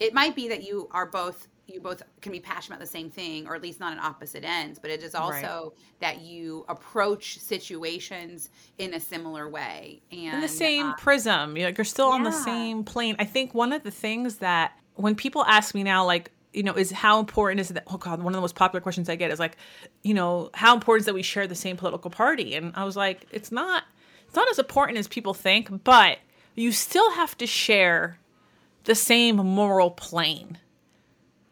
[0.00, 3.10] it might be that you are both you both can be passionate about the same
[3.10, 6.00] thing or at least not at opposite ends but it is also right.
[6.00, 11.70] that you approach situations in a similar way and in the same uh, prism you're,
[11.70, 12.14] you're still yeah.
[12.14, 15.82] on the same plane i think one of the things that when people ask me
[15.82, 18.54] now like you know is how important is that oh god one of the most
[18.54, 19.56] popular questions i get is like
[20.02, 22.96] you know how important is that we share the same political party and i was
[22.96, 23.84] like it's not
[24.26, 26.18] it's not as important as people think but
[26.54, 28.18] you still have to share
[28.84, 30.58] the same moral plane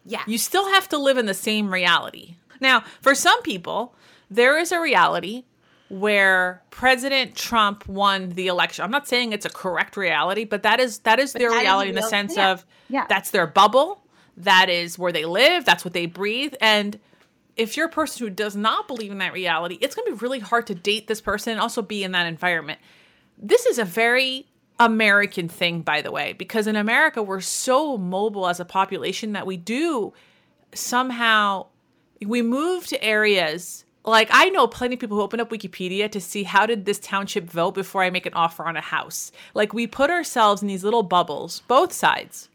[0.05, 0.21] yeah.
[0.27, 2.35] You still have to live in the same reality.
[2.61, 3.95] Now, for some people,
[4.29, 5.43] there is a reality
[5.89, 8.83] where President Trump won the election.
[8.83, 11.61] I'm not saying it's a correct reality, but that is that is but their that
[11.61, 12.51] reality is in the sense yeah.
[12.51, 13.05] of yeah.
[13.07, 14.03] that's their bubble,
[14.37, 16.99] that is where they live, that's what they breathe and
[17.55, 20.17] if you're a person who does not believe in that reality, it's going to be
[20.17, 22.79] really hard to date this person and also be in that environment.
[23.37, 24.47] This is a very
[24.79, 29.45] American thing, by the way, because in America, we're so mobile as a population that
[29.45, 30.13] we do
[30.73, 31.65] somehow
[32.25, 36.21] we move to areas like I know plenty of people who open up Wikipedia to
[36.21, 39.31] see how did this township vote before I make an offer on a house.
[39.53, 42.49] Like we put ourselves in these little bubbles, both sides.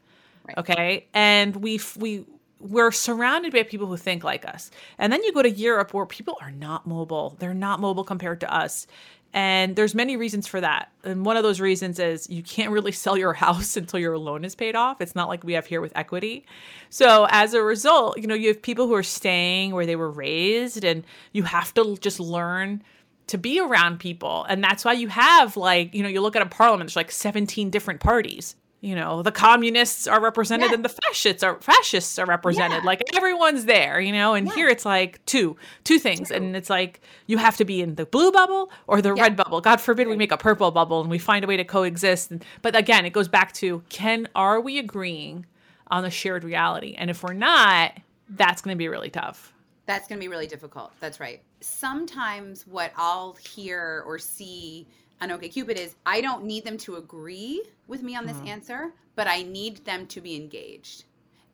[0.47, 0.59] Right.
[0.59, 1.07] Okay?
[1.13, 2.25] And we we
[2.61, 4.71] we're surrounded by people who think like us.
[4.99, 7.37] And then you go to Europe where people are not mobile.
[7.39, 8.87] They're not mobile compared to us
[9.33, 10.91] and there's many reasons for that.
[11.05, 14.45] And one of those reasons is you can't really sell your house until your loan
[14.45, 15.01] is paid off.
[15.01, 16.45] It's not like we have here with equity.
[16.89, 20.11] So as a result you know you have people who are staying where they were
[20.11, 22.83] raised and you have to just learn
[23.29, 24.45] to be around people.
[24.49, 27.11] And that's why you have like you know you look at a parliament there's like
[27.11, 30.75] 17 different parties you know the communists are represented yeah.
[30.75, 32.79] and the fascists are fascists are represented.
[32.79, 32.87] Yeah.
[32.87, 34.35] like everyone's there you know?
[34.35, 34.55] And yeah.
[34.55, 36.29] here it's like two two things.
[36.29, 36.35] Two.
[36.35, 39.61] and it's like you have to be in the blue bubble or the red bubble.
[39.61, 42.33] God forbid we make a purple bubble and we find a way to coexist.
[42.63, 45.47] But again it goes back to can are we agreeing
[45.89, 46.95] on the shared reality?
[46.97, 47.93] And if we're not
[48.31, 49.53] that's going to be really tough.
[49.87, 50.93] That's going to be really difficult.
[51.01, 51.43] That's right.
[51.61, 54.87] Sometimes what i'll hear or see
[55.21, 58.49] on OkCupid is I don't need them to agree with me on this mm-hmm.
[58.49, 61.05] answer, but I need them to be engaged.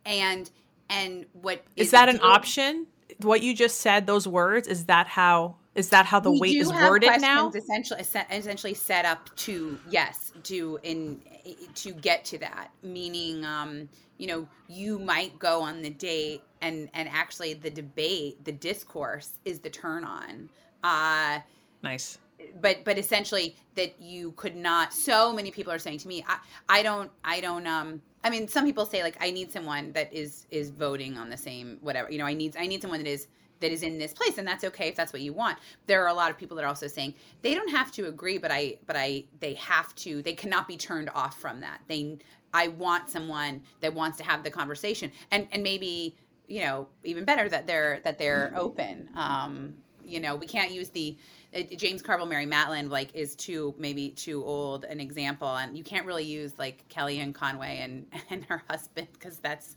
[0.05, 0.51] And
[0.89, 2.87] and what is, is that an option?
[3.23, 6.57] What you just said, those words, is that how is that how the we weight
[6.57, 7.51] is worded now?
[7.51, 11.21] Essentially, essentially set up to yes, to in
[11.75, 12.71] to get to that.
[12.83, 18.45] Meaning, um, you know, you might go on the date, and and actually, the debate,
[18.45, 20.49] the discourse, is the turn on.
[20.85, 21.41] Uh,
[21.83, 22.19] nice
[22.61, 26.39] but but essentially that you could not so many people are saying to me i
[26.69, 30.13] i don't i don't um i mean some people say like i need someone that
[30.13, 33.09] is is voting on the same whatever you know i need i need someone that
[33.09, 33.29] is
[33.61, 35.59] that is in this place and that's okay if that's what you want.
[35.87, 38.39] There are a lot of people that are also saying they don't have to agree
[38.39, 41.81] but i but i they have to they cannot be turned off from that.
[41.89, 42.19] They
[42.53, 46.17] i want someone that wants to have the conversation and and maybe
[46.49, 49.09] you know even better that they're that they're open.
[49.15, 51.17] Um you know we can't use the
[51.63, 56.07] James Carville Mary Matalin like is too maybe too old an example and you can't
[56.07, 59.77] really use like Kellyanne Conway and and her husband because that's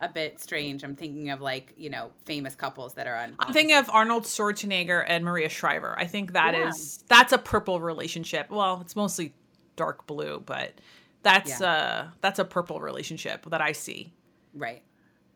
[0.00, 0.84] a bit strange.
[0.84, 3.34] I'm thinking of like, you know, famous couples that are on.
[3.38, 5.98] I'm thinking of Arnold Schwarzenegger and Maria Shriver.
[5.98, 6.68] I think that yeah.
[6.68, 8.50] is that's a purple relationship.
[8.50, 9.34] Well, it's mostly
[9.76, 10.74] dark blue, but
[11.22, 11.72] that's yeah.
[11.72, 14.12] uh that's a purple relationship that I see.
[14.54, 14.82] Right.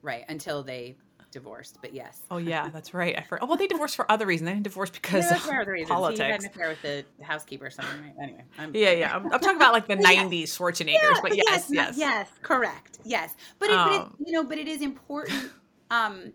[0.03, 0.25] Right.
[0.29, 0.97] Until they
[1.33, 2.21] divorced, but yes.
[2.31, 3.19] Oh yeah, that's right.
[3.19, 3.45] I forgot.
[3.45, 4.47] Oh, well, they divorced for other reasons.
[4.47, 6.21] They didn't divorce because of politics.
[6.21, 8.01] He had an affair with the housekeeper or something.
[8.03, 8.15] Right?
[8.23, 8.45] Anyway.
[8.59, 9.17] I'm, yeah, yeah.
[9.17, 12.99] I'm, I'm, talking about like the '90s Schwarzeneggers, yeah, but yes, yes, yes, yes, correct.
[13.05, 15.51] Yes, but it, um, but it, um, you know, but it is important.
[15.91, 16.33] Um,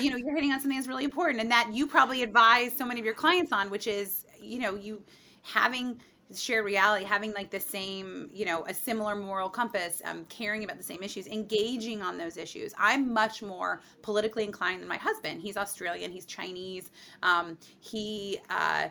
[0.00, 2.84] you know, you're hitting on something that's really important, and that you probably advise so
[2.84, 5.00] many of your clients on, which is, you know, you
[5.42, 6.00] having
[6.34, 10.76] shared reality, having like the same, you know, a similar moral compass, um, caring about
[10.76, 12.74] the same issues, engaging on those issues.
[12.78, 15.40] I'm much more politically inclined than my husband.
[15.40, 16.90] He's Australian, he's Chinese.
[17.22, 18.88] Um, he, uh,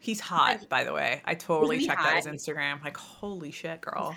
[0.00, 1.22] he's hot, by the way.
[1.24, 2.82] I totally checked out his Instagram.
[2.82, 4.16] Like, holy shit, girl.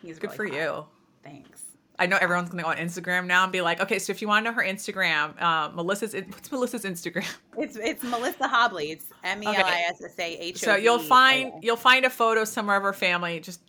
[0.00, 0.56] He's, he's good really for hot.
[0.56, 0.86] you.
[1.24, 1.69] Thanks.
[2.00, 4.28] I know everyone's gonna go on Instagram now and be like, okay, so if you
[4.28, 7.28] want to know her Instagram, uh, Melissa's what's Melissa's Instagram?
[7.58, 8.90] It's it's Melissa Hobley.
[8.92, 10.58] It's M E L I S S A H.
[10.60, 13.38] So you'll find you'll find a photo somewhere of her family.
[13.38, 13.60] Just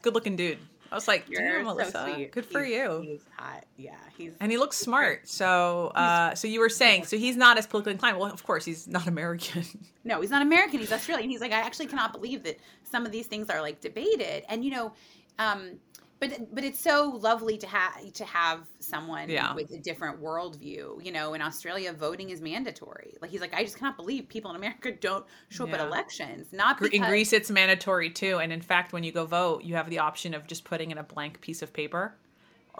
[0.00, 0.58] good looking dude.
[0.92, 3.00] I was like, You're Melissa, so good for he's, you.
[3.02, 3.64] He's hot.
[3.76, 5.28] Yeah, he's and he looks smart.
[5.28, 8.18] So, uh, so you were saying, so he's not as politically inclined.
[8.18, 9.64] Well, of course, he's not American.
[10.04, 10.80] No, he's not American.
[10.80, 11.30] He's Australian.
[11.30, 14.44] He's like, I actually cannot believe that some of these things are like debated.
[14.48, 14.92] And you know,
[15.38, 15.78] um,
[16.20, 19.54] but but it's so lovely to have to have someone Yeah.
[19.54, 21.04] with a different worldview.
[21.04, 23.16] You know, in Australia, voting is mandatory.
[23.20, 26.52] Like he's like, I just cannot believe people in America don't show up at elections.
[26.52, 28.38] Not because In Greece, it's mandatory too.
[28.38, 30.98] And in fact, when you go vote, you have the option of just putting in
[30.98, 32.14] a blank piece of paper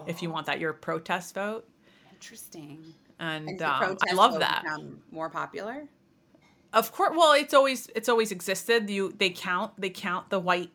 [0.06, 1.66] if you want that your protest vote.
[2.12, 2.84] interesting.
[3.18, 4.64] And, And um, I love that.
[5.10, 5.88] more popular.
[6.72, 8.88] Of course, well, it's always it's always existed.
[8.88, 10.70] You they count they count the white,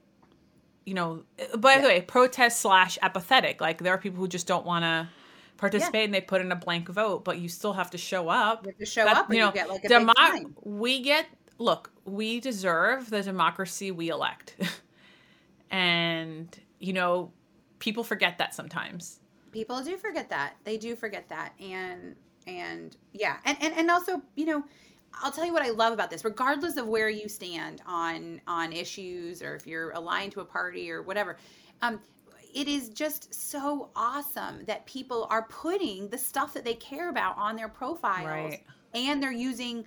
[0.86, 1.24] you know.
[1.40, 3.62] Uh, by the way, protest slash apathetic.
[3.62, 5.10] Like there are people who just don't want to
[5.58, 8.66] participate and they put in a blank vote, but you still have to show up.
[8.66, 10.14] You have to show That- up, you you, know, get like a demo-
[10.64, 11.26] we get
[11.58, 11.92] look.
[12.06, 14.56] We deserve the democracy we elect,
[15.72, 16.48] and
[16.80, 17.32] you know,
[17.80, 19.20] people forget that sometimes.
[19.52, 22.16] people do forget that they do forget that and
[22.48, 24.64] and yeah and, and and also you know
[25.24, 26.24] i'll tell you what i love about this.
[26.26, 30.92] Regardless of where you stand on on issues or if you're aligned to a party
[30.92, 31.38] or whatever
[31.82, 32.00] um
[32.54, 37.38] it is just so awesome that people are putting the stuff that they care about
[37.38, 38.64] on their profiles Right.
[38.94, 39.84] and they're using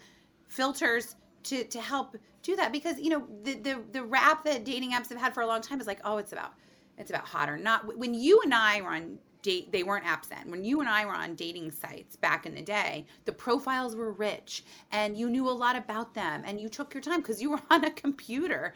[0.49, 2.73] filters to to help do that.
[2.73, 5.61] Because you know the the the rap that dating apps have had for a long
[5.63, 6.53] time is like oh it's about
[6.99, 10.51] it's about hot or not when you and i were on date they weren't then
[10.51, 14.11] when you and i were on dating sites back in the day the profiles were
[14.13, 17.51] rich and you knew a lot about them and you took your time because you
[17.51, 18.75] were on a computer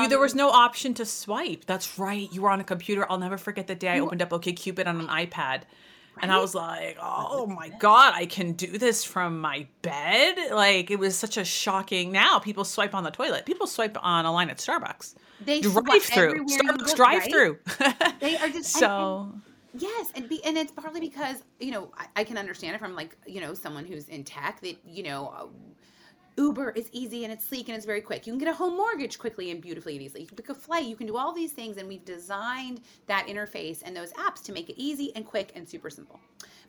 [0.00, 1.64] you, there Um, was no option to swipe.
[1.66, 2.28] That's right.
[2.32, 3.04] You were on a computer.
[3.10, 5.62] I'll never forget the day I opened up OkCupid on an iPad.
[6.20, 10.36] And I was like, oh my God, I can do this from my bed.
[10.52, 12.12] Like, it was such a shocking.
[12.12, 13.44] Now people swipe on the toilet.
[13.46, 15.14] People swipe on a line at Starbucks.
[15.44, 16.46] they Drive through.
[16.46, 17.30] Starbucks drive right?
[17.30, 17.58] through.
[18.20, 19.32] They are just- and- and- so.
[19.74, 22.94] Yes, and be, and it's partly because you know I, I can understand it from
[22.94, 25.46] like you know someone who's in tech that you know uh,
[26.36, 28.26] Uber is easy and it's sleek and it's very quick.
[28.26, 30.22] You can get a home mortgage quickly and beautifully and easily.
[30.22, 30.84] You can book a flight.
[30.84, 34.52] You can do all these things, and we've designed that interface and those apps to
[34.52, 36.20] make it easy and quick and super simple.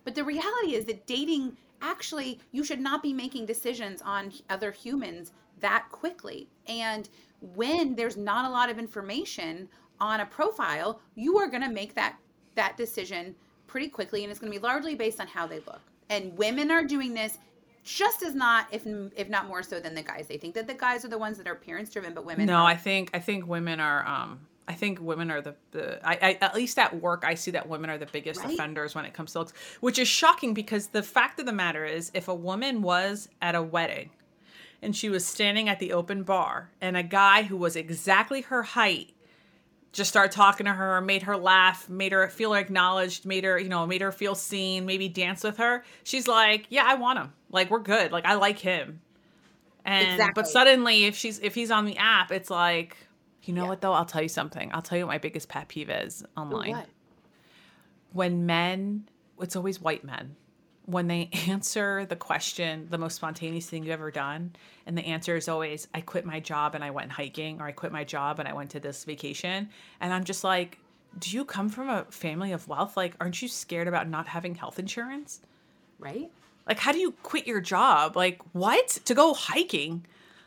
[0.06, 4.72] But the reality is that dating actually you should not be making decisions on other
[4.72, 6.48] humans that quickly.
[6.68, 7.10] And
[7.42, 9.68] when there's not a lot of information
[10.00, 12.18] on a profile, you are going to make that
[12.56, 13.36] that decision
[13.68, 15.82] pretty quickly and it's going to be largely based on how they look.
[16.10, 17.38] And women are doing this
[17.84, 18.86] just as not if
[19.16, 20.28] if not more so than the guys.
[20.28, 22.58] They think that the guys are the ones that are appearance driven, but women No,
[22.58, 24.06] are I think I think women are.
[24.08, 26.00] Um, I think women are the the.
[26.08, 28.54] I, I at least at work, I see that women are the biggest Right?
[28.54, 31.84] offenders when it comes to looks, which is shocking because the fact of the matter
[31.84, 34.12] is, if a woman was at a wedding,
[34.82, 38.64] and she was standing at the open bar, and a guy who was exactly her
[38.64, 39.13] height
[39.94, 43.70] just start talking to her, made her laugh, made her feel acknowledged, made her, you
[43.70, 45.84] know, made her feel seen, maybe dance with her.
[46.04, 47.32] She's like, yeah, I want him.
[47.52, 48.12] Like we're good.
[48.12, 49.00] Like I like him.
[49.86, 50.34] And Exactly.
[50.42, 52.98] but suddenly, if she's if he's on the app, it's like,
[53.44, 53.70] you know Yeah.
[53.70, 53.94] what though?
[53.94, 54.72] I'll tell you something.
[54.74, 56.72] I'll tell you what my biggest pet peeve is online.
[56.72, 56.88] what?
[58.14, 59.10] When men,
[59.42, 60.36] it's always white men,
[60.86, 65.36] when they answer the question, the most spontaneous thing you've ever done, and the answer
[65.36, 68.40] is always, I quit my job and I went hiking, or I quit my job
[68.40, 69.70] and I went to this vacation.
[70.00, 70.80] And I'm just like,
[71.20, 72.98] do you come from a family of wealth?
[72.98, 75.42] Like, aren't you scared about not having health insurance?
[76.00, 76.32] Right?
[76.68, 78.16] Like, how do you quit your job?
[78.16, 78.88] Like, what?
[79.06, 80.06] To go hiking?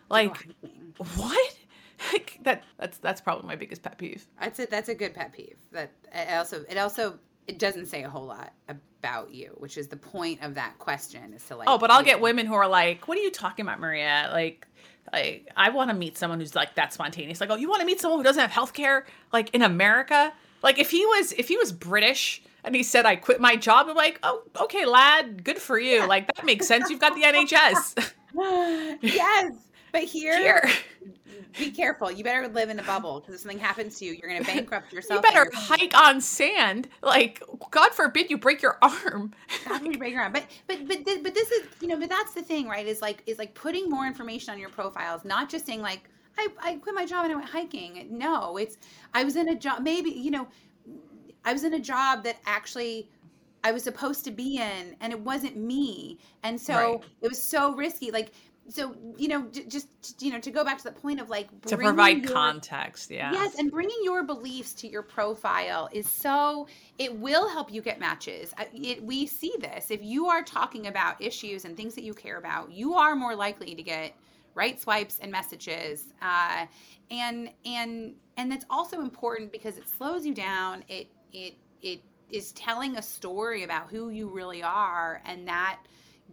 [0.08, 0.94] Like, hiking.
[1.16, 1.56] what?
[2.12, 4.26] Like, that that's that's probably my biggest pet peeve.
[4.38, 5.56] That's a that's a good pet peeve.
[5.72, 8.52] That it also it also it doesn't say a whole lot
[9.00, 12.02] about you, which is the point of that question is to like Oh, but I'll
[12.02, 14.66] get know, women who are like, "What are you talking about, Maria?" Like,
[15.12, 17.40] like I want to meet someone who's like that spontaneous.
[17.40, 20.32] Like, oh, you want to meet someone who doesn't have health care, like in America?
[20.62, 23.86] Like, if he was if he was British and he said, "I quit my job,"
[23.88, 26.90] I'm like, "Oh, okay, lad, good for you." Like that makes sense.
[26.90, 28.12] You've got the NHS
[29.02, 29.52] yes,
[29.92, 30.68] but here, here.
[31.58, 32.10] be careful.
[32.10, 34.46] You better live in a bubble because if something happens to you, you're going to
[34.46, 35.18] bankrupt yourself.
[35.18, 36.88] You better your hike on sand.
[37.02, 39.32] Like, God forbid you break your arm.
[39.68, 40.32] God, we break around.
[40.32, 42.86] But but but th- but this is you know but that's the thing, right?
[42.86, 46.48] Is like is like putting more information on your profiles, not just saying like I
[46.62, 48.06] I quit my job and I went hiking.
[48.10, 48.76] No, it's
[49.14, 49.82] I was in a job.
[49.82, 50.46] Maybe you know
[51.44, 53.08] I was in a job that actually
[53.64, 57.04] I was supposed to be in, and it wasn't me, and so Right.
[57.22, 58.10] it was so risky.
[58.10, 58.32] Like
[58.68, 59.88] so you know j- just
[60.20, 63.32] you know to go back to the point of like To provide your- context, yeah.
[63.32, 66.66] Yes, and bringing your beliefs to your profile is so
[66.98, 68.52] it will help you get matches.
[68.72, 69.90] It, we see this.
[69.90, 73.34] If you are talking about issues and things that you care about, you are more
[73.36, 74.14] likely to get
[74.54, 76.12] right swipes and messages.
[76.22, 76.66] Uh,
[77.10, 80.82] and and and that's also important because it slows you down.
[80.88, 82.00] It it it
[82.30, 85.78] is telling a story about who you really are, and that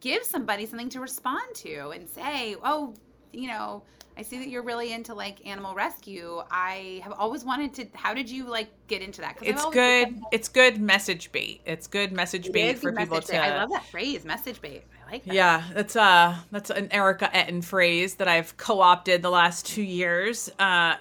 [0.04, 2.94] gives somebody something to respond to and say, "Oh,
[3.32, 3.84] you know,
[4.18, 6.42] I see that you're really into like animal rescue.
[6.52, 7.88] I have always wanted to.
[7.98, 9.38] How did you like get into that?
[9.42, 10.22] It's good.
[10.32, 11.62] It's good message bait.
[11.66, 13.38] It's good message it bait for people to.
[13.38, 14.84] I love that phrase, message bait.
[15.02, 15.34] I like that.
[15.34, 20.52] Yeah, that's uh that's an Erica Ettin phrase that I've co-opted the last two years.
[20.60, 20.96] Uh,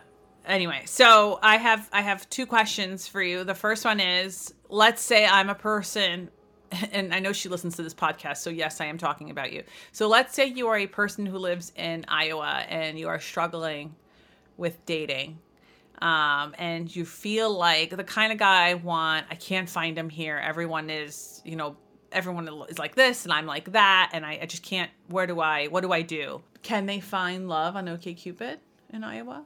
[0.46, 3.44] anyway, so I have I have two questions for you.
[3.44, 6.30] The first one is, let's say I'm a person
[6.92, 9.62] and I know she listens to this podcast, so yes, I am talking about you.
[9.92, 13.94] So let's say you are a person who lives in Iowa and you are struggling
[14.56, 15.38] with dating.
[16.00, 20.08] Um, and you feel like the kind of guy I want, I can't find him
[20.08, 20.36] here.
[20.36, 21.76] Everyone is, you know,
[22.10, 24.90] everyone is like this and I'm like that, and I, I just can't.
[25.08, 26.42] Where do I, what do I do?
[26.62, 28.58] Can they find love on OKCupid
[28.92, 29.44] in Iowa?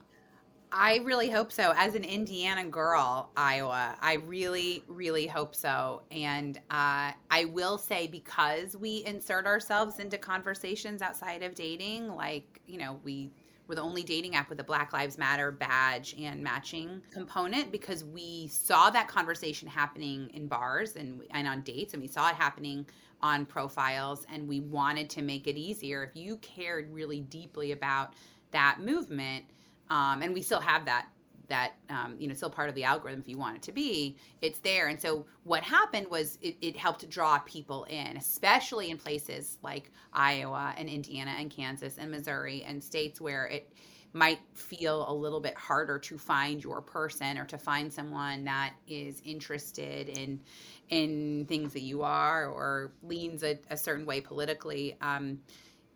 [0.78, 1.72] I really hope so.
[1.74, 6.02] As an Indiana girl, Iowa, I really, really hope so.
[6.10, 12.60] And uh, I will say, because we insert ourselves into conversations outside of dating, like,
[12.66, 13.30] you know, we
[13.66, 18.04] we're the only dating app with a Black Lives Matter badge and matching component because
[18.04, 22.34] we saw that conversation happening in bars and, and on dates, and we saw it
[22.34, 22.86] happening
[23.22, 26.04] on profiles, and we wanted to make it easier.
[26.04, 28.12] If you cared really deeply about
[28.52, 29.46] that movement,
[29.90, 31.06] um, and we still have that
[31.48, 34.16] that um, you know still part of the algorithm if you want it to be.
[34.42, 34.88] It's there.
[34.88, 39.90] And so what happened was it, it, helped draw people in especially in places like
[40.12, 43.72] iowa and indiana and kansas and missouri and states where it
[44.12, 48.72] might feel a little bit harder to find your person or to find someone that
[48.88, 50.40] is interested in
[50.88, 54.96] in things that you are or leans a, a certain way politically.
[55.00, 55.40] Um,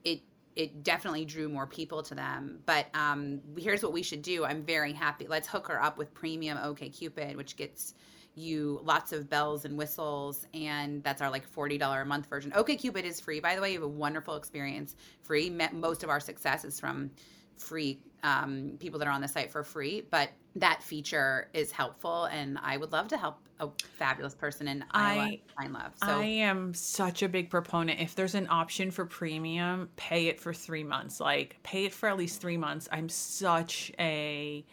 [0.05, 0.20] it
[0.57, 2.61] it definitely drew more people to them.
[2.66, 4.44] But um, here's what we should do.
[4.44, 5.26] I'm very happy.
[5.28, 7.94] Let's hook her up with premium OKCupid, which gets
[8.34, 12.51] you lots of bells and whistles, and that's our like $40 a month version.
[12.53, 13.72] OKCupid is free, by the way.
[13.72, 15.51] You have a wonderful experience free.
[15.72, 17.11] Most of our success is from
[17.57, 22.24] free um, people that are on the site for free, but that feature is helpful,
[22.24, 25.92] and I would love to help a fabulous person in Iowa find love.
[26.03, 28.01] So I am such a big proponent.
[28.01, 31.20] If there's an option for premium, pay it for three months.
[31.20, 32.88] Like pay it for at least three months.
[32.90, 34.64] I'm such a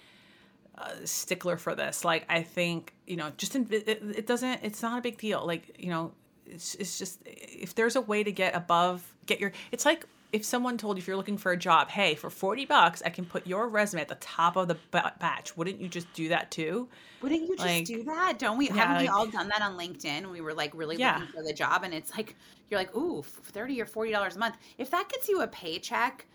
[0.77, 2.05] uh, stickler for this.
[2.05, 4.61] Like I think you know, just in, it, it doesn't.
[4.63, 5.45] It's not a big deal.
[5.45, 6.13] Like you know,
[6.45, 9.51] it's it's just if there's a way to get above, get your.
[9.71, 10.05] It's like
[10.37, 13.09] if someone told you if you're looking for a job, hey, for 40 bucks, I
[13.09, 15.57] can put your resume at the top of the batch.
[15.57, 16.87] Wouldn't you just do that too?
[17.21, 18.37] Wouldn't you just like, do that?
[18.37, 18.67] Don't we?
[18.67, 20.31] Yeah, haven't like, we all done that on LinkedIn?
[20.31, 21.17] We were like really yeah.
[21.17, 22.35] looking for the job and it's like,
[22.69, 24.55] you're like, ooh, 30 or $40 a month.
[24.77, 26.27] If that gets you a paycheck,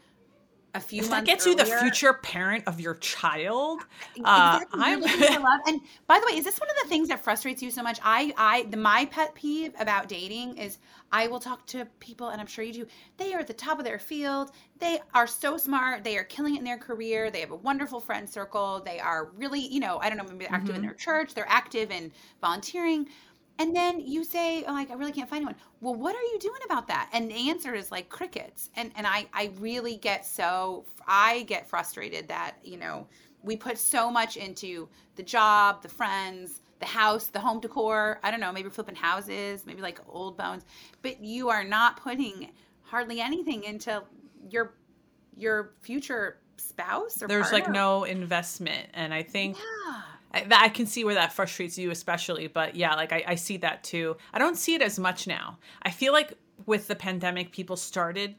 [0.75, 3.81] a few if that gets earlier, you the future parent of your child
[4.25, 4.81] uh, exactly.
[4.83, 7.63] i'm looking love and by the way is this one of the things that frustrates
[7.63, 7.99] you so much?
[8.03, 10.79] I i the my pet peeve about dating is
[11.11, 12.87] i will talk to people and i'm sure you do
[13.19, 14.51] they are at the top of their field.
[14.79, 16.03] They are so smart.
[16.03, 17.31] They are killing it in their career.
[17.31, 18.83] They have a wonderful friend circle.
[18.85, 20.77] They are really you know i don't know maybe active mm-hmm.
[20.77, 21.35] in their church.
[21.35, 22.11] They're active in
[22.41, 23.09] volunteering
[23.59, 25.57] and then you say, oh, like, I really can't find anyone.
[25.81, 27.11] Well, what are you doing about that?
[27.13, 28.71] And the answer is like crickets.
[28.77, 33.07] And and I I really get so I get frustrated that, you know,
[33.43, 38.21] we put so much into the job, the friends, the house, the home decor.
[38.23, 40.65] I don't know, maybe flipping houses, maybe like old bones,
[41.03, 42.51] but you are not putting
[42.83, 44.03] hardly anything into
[44.51, 44.75] your
[45.37, 47.65] your future spouse or there's partner.
[47.65, 50.03] like no investment and i think yeah.
[50.33, 53.59] I, I, can see where that frustrates you especially but yeah like I, I see
[53.59, 54.17] that too.
[54.33, 55.59] I don't see it as much now.
[55.83, 56.35] I feel like
[56.67, 58.35] with the pandemic people started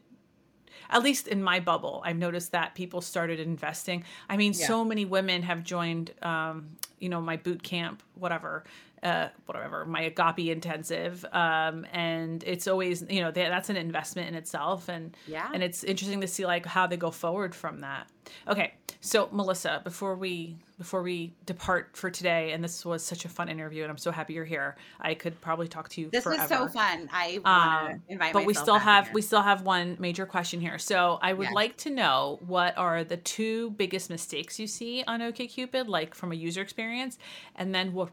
[0.90, 4.04] at least in my bubble i've noticed that people started investing.
[4.28, 4.66] I mean yeah.
[4.66, 8.64] so many women have joined um, you know my boot camp whatever
[9.02, 14.28] uh, whatever my agape intensive um, and it's always you know they, that's an investment
[14.28, 15.50] in itself and yeah.
[15.52, 18.08] and it's interesting to see like how they go forward from that.
[18.48, 23.28] Okay so melissa before we before we depart for today and this was such a
[23.28, 26.24] fun interview and i'm so happy you're here i could probably talk to you this
[26.24, 26.42] forever.
[26.42, 29.14] was so fun i um, invite but we still have here.
[29.14, 31.54] we still have one major question here so i would yes.
[31.54, 36.32] like to know what are the two biggest mistakes you see on okcupid like from
[36.32, 37.18] a user experience
[37.56, 38.10] and then what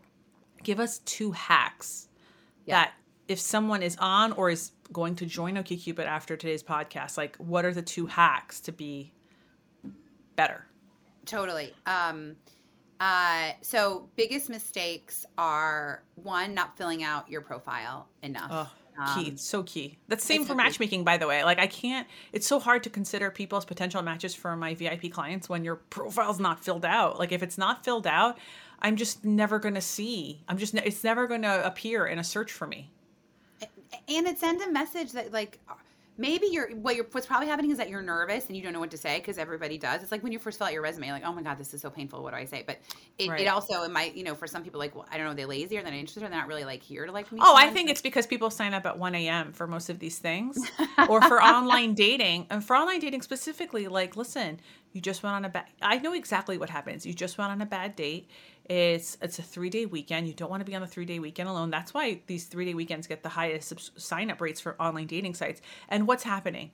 [0.63, 2.07] give us two hacks
[2.65, 2.75] yeah.
[2.75, 2.93] that
[3.27, 7.65] if someone is on or is going to join OkCupid after today's podcast, like what
[7.65, 9.13] are the two hacks to be
[10.35, 10.67] better?
[11.31, 11.73] Totally.
[11.85, 12.35] Um,
[12.99, 18.49] uh, so biggest mistakes are one, not filling out your profile enough.
[18.51, 18.71] Oh,
[19.15, 19.97] key, um, so key.
[20.09, 21.43] That's same for matchmaking, by the way.
[21.43, 22.07] Like I can't.
[22.33, 26.39] It's so hard to consider people's potential matches for my VIP clients when your profile's
[26.39, 27.17] not filled out.
[27.17, 28.37] Like if it's not filled out,
[28.81, 30.43] I'm just never going to see.
[30.49, 32.91] I'm just it's never going to appear in a search for me.
[34.09, 35.59] And it sends a message that like
[36.21, 38.79] maybe you're what you're what's probably happening is that you're nervous and you don't know
[38.79, 40.03] what to say because everybody does.
[40.03, 41.81] It's like when you first fill out your resume, like, oh my god, this is
[41.81, 42.21] so painful.
[42.21, 42.63] What do I say?
[42.65, 42.79] But
[43.17, 43.41] it, right.
[43.41, 45.47] it also it might you know for some people like well, I don't know they're
[45.47, 47.25] lazy or they're not interested or they're not really like here to like.
[47.39, 49.51] Oh, I think it's because people sign up at one a.m.
[49.51, 50.57] for most of these things,
[51.09, 53.87] or for online dating and for online dating specifically.
[53.87, 54.59] Like, listen,
[54.93, 55.65] you just went on a bad.
[55.81, 57.05] I know exactly what happens.
[57.05, 58.29] You just went on a bad date
[58.65, 60.27] it's it's a three day weekend.
[60.27, 61.69] You don't want to be on the three day weekend alone.
[61.69, 65.35] That's why these three day weekends get the highest sign up rates for online dating
[65.35, 65.61] sites.
[65.89, 66.71] And what's happening?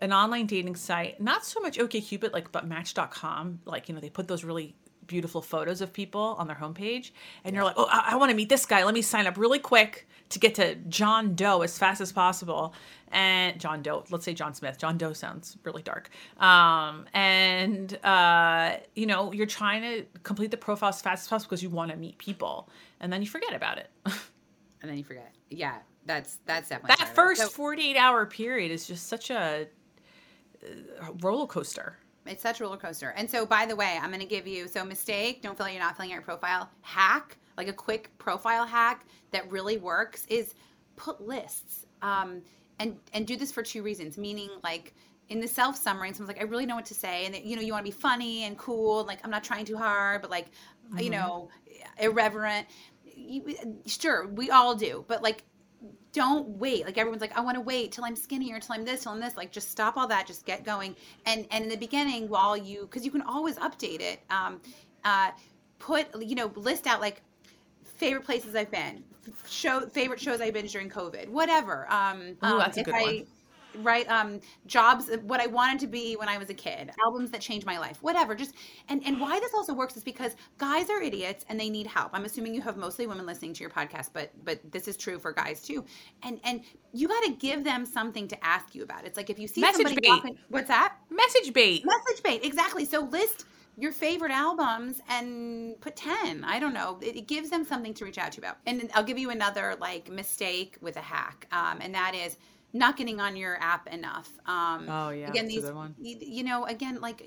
[0.00, 4.10] An online dating site, not so much OKCupid, like but Match.com, like you know they
[4.10, 4.74] put those really
[5.06, 7.10] beautiful photos of people on their homepage,
[7.44, 8.84] and you're like, oh, I, I want to meet this guy.
[8.84, 12.74] Let me sign up really quick to get to John Doe as fast as possible.
[13.12, 14.78] And John Doe, let's say John Smith.
[14.78, 16.10] John Doe sounds really dark.
[16.38, 21.50] Um, and uh, you know, you're trying to complete the profile as fast as possible
[21.50, 22.68] because you want to meet people,
[23.00, 23.90] and then you forget about it.
[24.06, 25.34] and then you forget.
[25.50, 29.66] Yeah, that's that's definitely that first so, 48 hour period is just such a
[30.64, 31.96] uh, roller coaster.
[32.26, 33.12] It's such a roller coaster.
[33.16, 35.42] And so, by the way, I'm going to give you so mistake.
[35.42, 36.70] Don't feel like you're not filling out your profile.
[36.82, 40.54] Hack, like a quick profile hack that really works, is
[40.96, 41.86] put lists.
[42.02, 42.42] Um,
[42.78, 44.16] and and do this for two reasons.
[44.16, 44.94] Meaning, like
[45.28, 47.62] in the self summary, someone's like, I really know what to say, and you know,
[47.62, 49.00] you want to be funny and cool.
[49.00, 50.98] And, like I'm not trying too hard, but like, mm-hmm.
[51.00, 51.50] you know,
[51.98, 52.66] irreverent.
[53.04, 53.54] You,
[53.86, 55.44] sure, we all do, but like
[56.12, 56.86] don't wait.
[56.86, 59.20] Like everyone's like, I want to wait till I'm skinnier, till I'm this, till I'm
[59.20, 59.36] this.
[59.36, 60.96] Like just stop all that, just get going.
[61.26, 64.20] And and in the beginning, while you, because you can always update it.
[64.30, 64.60] Um,
[65.04, 65.30] uh,
[65.80, 67.22] put you know list out like
[68.00, 69.04] favorite places I've been,
[69.46, 71.86] show favorite shows I've been during COVID, whatever.
[71.92, 73.26] Um, Ooh, that's um, a good I, one.
[73.84, 76.90] Right um jobs what i wanted to be when i was a kid.
[77.04, 78.02] Albums that changed my life.
[78.02, 78.34] Whatever.
[78.34, 78.52] Just
[78.88, 82.10] and and why this also works is because guys are idiots and they need help.
[82.12, 85.20] I'm assuming you have mostly women listening to your podcast but but this is true
[85.20, 85.84] for guys too.
[86.24, 89.04] And and you got to give them something to ask you about.
[89.04, 90.08] It's like if you see message somebody bait.
[90.08, 90.96] walking what's that?
[91.08, 91.84] Message bait.
[91.86, 92.84] Message bait exactly.
[92.84, 93.44] So list
[93.80, 96.98] your favorite albums and put 10 i don't know.
[97.00, 98.58] It, it, gives them something to reach out to you about.
[98.66, 102.36] And i'll give you another like mistake with a hack um, and that is
[102.72, 104.30] not getting on your app enough.
[104.46, 107.22] Um, oh yeah, again these you know again like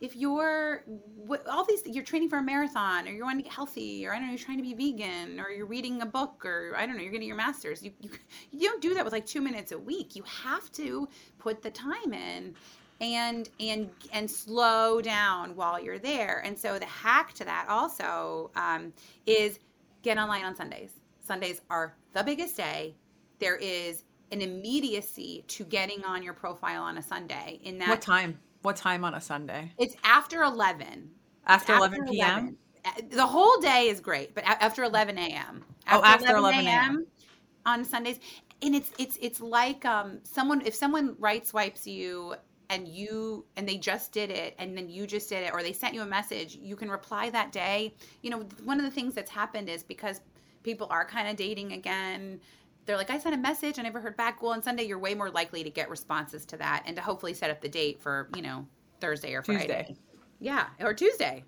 [0.00, 0.84] if you're
[1.50, 4.16] all these you're training for a marathon or you want to get healthy or I
[4.16, 6.96] don't know you're trying to be vegan or you're reading a book or I don't
[6.96, 8.10] know you're getting your masters you, you
[8.50, 10.16] you don't do that with like 2 minutes a week.
[10.16, 12.54] You have to put the time in
[13.00, 18.50] and and and slow down while you're there and so the hack to that also
[18.56, 18.92] um,
[19.26, 19.58] is
[20.02, 22.94] get online on Sundays Sundays are the biggest day
[23.38, 27.60] there is an immediacy to getting on your profile on a Sunday.
[27.64, 28.38] In that, what time?
[28.62, 29.72] What time on a Sunday?
[29.78, 31.10] It's after eleven.
[31.46, 32.56] After, after 11 p.m.
[32.84, 35.64] Uh, the whole day is great, but after 11 a.m.
[35.90, 37.06] oh, after 11 a.m.
[37.66, 38.20] on Sundays,
[38.62, 42.34] and it's it's it's like um someone if someone right swipes you
[42.70, 45.72] and you and they just did it and then you just did it or they
[45.72, 47.92] sent you a message you can reply that day
[48.22, 50.20] you know one of the things that's happened is because
[50.62, 52.40] people are kind of dating again
[52.86, 54.42] they're like, I sent a message, I never heard back.
[54.42, 57.34] Well, on Sunday, you're way more likely to get responses to that and to hopefully
[57.34, 58.66] set up the date for, you know,
[59.00, 59.84] Thursday or Friday.
[59.86, 59.96] Tuesday.
[60.40, 61.44] Yeah, or Tuesday.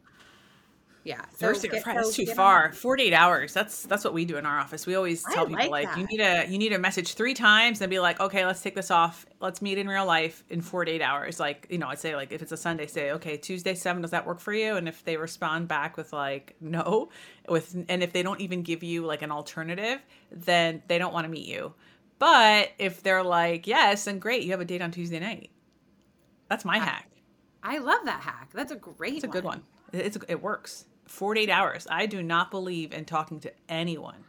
[1.05, 1.21] Yeah.
[1.33, 1.99] So Thursday or Friday.
[1.99, 2.67] That's too far.
[2.67, 2.73] On.
[2.73, 3.53] Forty-eight hours.
[3.53, 4.87] That's that's what we do in our office.
[4.87, 7.35] We always tell I people like, like you need a you need a message three
[7.35, 9.27] times and be like, okay, let's take this off.
[9.41, 11.41] Let's meet in real life in forty-eight hours.
[11.41, 14.03] Like you know, I'd say like if it's a Sunday, say okay, Tuesday seven.
[14.03, 14.77] Does that work for you?
[14.77, 17.09] And if they respond back with like no,
[17.49, 19.99] with and if they don't even give you like an alternative,
[20.31, 21.75] then they don't want to meet you.
[22.21, 25.51] But if they're like yes, then great, you have a date on Tuesday night.
[26.49, 27.11] That's my I, hack.
[27.61, 28.51] I love that hack.
[28.55, 29.15] That's a great.
[29.15, 29.65] It's a good one.
[29.93, 30.85] It's it works.
[31.07, 31.87] 48 hours.
[31.91, 34.25] I do not believe in talking to anyone,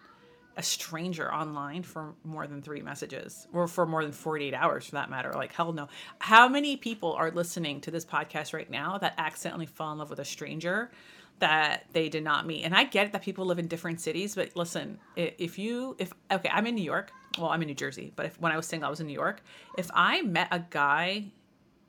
[0.57, 4.93] a stranger online for more than three messages or for more than 48 hours for
[4.93, 5.31] that matter.
[5.33, 5.87] Like, hell no.
[6.19, 10.09] How many people are listening to this podcast right now that accidentally fell in love
[10.09, 10.91] with a stranger?
[11.39, 12.63] that they did not meet.
[12.63, 16.49] And I get that people live in different cities, but listen, if you if okay,
[16.51, 17.11] I'm in New York.
[17.37, 19.13] Well, I'm in New Jersey, but if when I was single, I was in New
[19.13, 19.41] York.
[19.77, 21.25] If I met a guy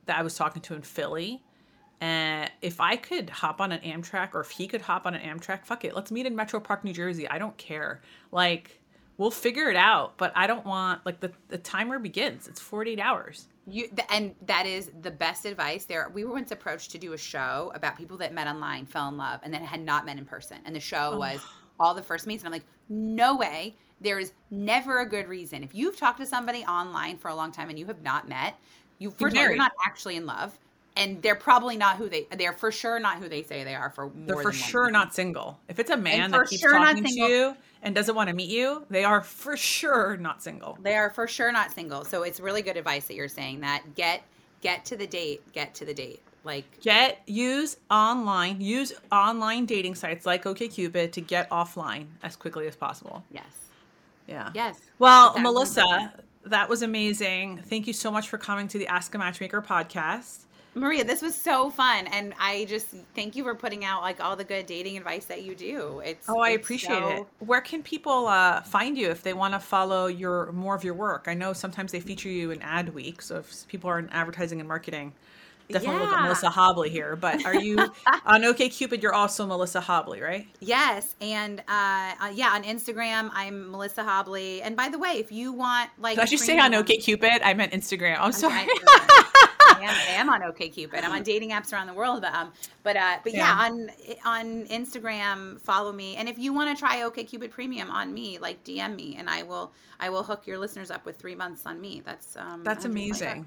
[0.07, 1.41] that I was talking to in Philly
[2.01, 5.21] and if I could hop on an Amtrak or if he could hop on an
[5.21, 5.95] Amtrak, fuck it.
[5.95, 7.27] Let's meet in Metro Park, New Jersey.
[7.27, 8.01] I don't care.
[8.31, 8.81] Like,
[9.17, 12.47] we'll figure it out, but I don't want, like, the, the timer begins.
[12.47, 13.47] It's 48 hours.
[13.67, 15.85] You and that is the best advice.
[15.85, 19.09] There, we were once approached to do a show about people that met online, fell
[19.09, 20.57] in love, and then had not met in person.
[20.65, 21.17] And the show oh.
[21.17, 21.39] was
[21.79, 22.43] all the first meets.
[22.43, 23.75] And I'm like, no way.
[24.01, 25.63] There is never a good reason.
[25.63, 28.59] If you've talked to somebody online for a long time and you have not met,
[28.99, 30.57] you first of all, you're not actually in love
[30.95, 33.89] and they're probably not who they they're for sure not who they say they are
[33.89, 35.59] for they're for sure not single.
[35.67, 38.49] If it's a man that keeps sure talking to you and doesn't want to meet
[38.49, 40.77] you they are for sure not single.
[40.81, 42.05] They are for sure not single.
[42.05, 43.95] So it's really good advice that you're saying that.
[43.95, 44.23] Get
[44.61, 46.21] get to the date get to the date.
[46.43, 52.67] Like get use online use online dating sites like okcupid to get offline as quickly
[52.67, 53.23] as possible.
[53.31, 53.45] Yes.
[54.27, 54.51] Yeah.
[54.53, 54.79] Yes.
[54.99, 56.13] Well melissa
[56.45, 57.59] that was amazing.
[57.65, 60.44] Thank you so much for coming to the ask a matchmaker podcast
[60.75, 64.35] Maria, this was so fun, and I just thank you for putting out like all
[64.35, 66.01] the good dating advice that you do.
[66.03, 67.07] It's oh, I it's appreciate so...
[67.07, 67.27] it.
[67.39, 70.93] Where can people uh, find you if they want to follow your more of your
[70.93, 71.25] work?
[71.27, 74.67] I know sometimes they feature you in Adweek, so if people are in advertising and
[74.67, 75.13] marketing,
[75.69, 76.01] definitely yeah.
[76.03, 77.15] look at Melissa Hobley here.
[77.15, 77.79] But are you
[78.25, 79.01] on OKCupid?
[79.01, 80.45] You're also Melissa Hobley, right?
[80.59, 84.61] Yes, and uh, uh, yeah, on Instagram I'm Melissa Hobley.
[84.61, 87.39] And by the way, if you want like, did I just say on OKCupid?
[87.45, 88.17] I meant Instagram.
[88.17, 88.67] I'm, I'm sorry.
[89.75, 91.03] I am, I am on OKCupid.
[91.03, 92.51] I'm on dating apps around the world, but um,
[92.83, 93.39] but uh, but yeah.
[93.39, 93.89] yeah, on
[94.25, 98.63] on Instagram, follow me, and if you want to try OKCupid Premium on me, like
[98.63, 101.79] DM me, and I will I will hook your listeners up with three months on
[101.79, 102.01] me.
[102.05, 103.45] That's um, that's amazing.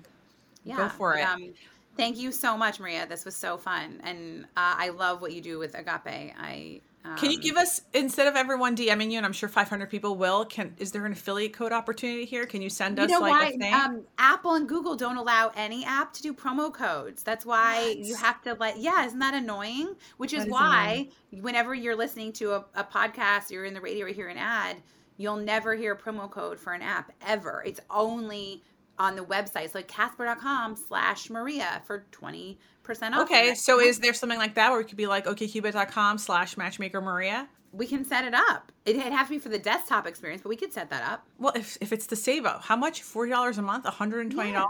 [0.65, 1.23] Yeah, go for it.
[1.23, 1.55] Um,
[1.97, 3.07] thank you so much, Maria.
[3.07, 6.35] This was so fun, and uh, I love what you do with Agape.
[6.39, 9.89] I um, can you give us instead of everyone DMing you, and I'm sure 500
[9.89, 10.45] people will?
[10.45, 12.45] Can is there an affiliate code opportunity here?
[12.45, 13.47] Can you send us you know like why?
[13.47, 13.75] a thing?
[13.75, 17.23] Um, Apple and Google don't allow any app to do promo codes.
[17.23, 17.99] That's why what?
[17.99, 18.79] you have to let.
[18.79, 19.95] Yeah, isn't that annoying?
[20.19, 21.43] Which is, is why annoying.
[21.45, 24.77] whenever you're listening to a, a podcast, you're in the radio or hear an ad,
[25.17, 27.63] you'll never hear a promo code for an app ever.
[27.67, 28.63] It's only
[28.99, 29.71] on the website.
[29.71, 32.57] So like casper.com slash Maria for 20%
[32.89, 33.23] off.
[33.23, 33.55] Okay.
[33.55, 33.89] So mm-hmm.
[33.89, 37.49] is there something like that where it could be like okcupid.com slash matchmaker Maria?
[37.73, 38.73] We can set it up.
[38.87, 41.27] It, would have to be for the desktop experience, but we could set that up.
[41.39, 43.03] Well, if, if it's to save, up, how much?
[43.03, 43.85] $40 a month?
[43.85, 44.35] $120?
[44.35, 44.67] Yes.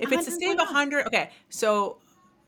[0.00, 1.30] If it's to save 100 okay.
[1.48, 1.98] So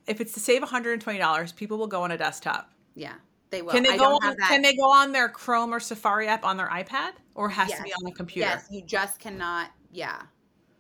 [0.07, 2.73] if it's to save $120, people will go on a desktop.
[2.97, 3.14] Yeah.
[3.51, 3.73] They will.
[3.73, 6.69] Can they go on, Can they go on their Chrome or Safari app on their
[6.69, 7.79] iPad, or has yes.
[7.79, 8.49] to be on the computer?
[8.49, 9.71] Yes, you just cannot.
[9.93, 10.23] Yeah,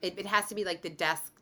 [0.02, 1.32] it, it has to be like the desk.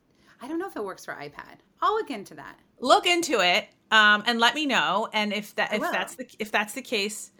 [0.41, 1.57] I don't know if it works for iPad.
[1.81, 2.59] I'll look into that.
[2.79, 5.09] Look into it um, and let me know.
[5.13, 7.31] And if that if that's the if that's the case,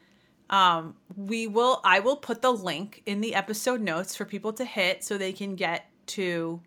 [0.50, 1.82] um, we will.
[1.84, 5.34] I will put the link in the episode notes for people to hit so they
[5.34, 6.62] can get to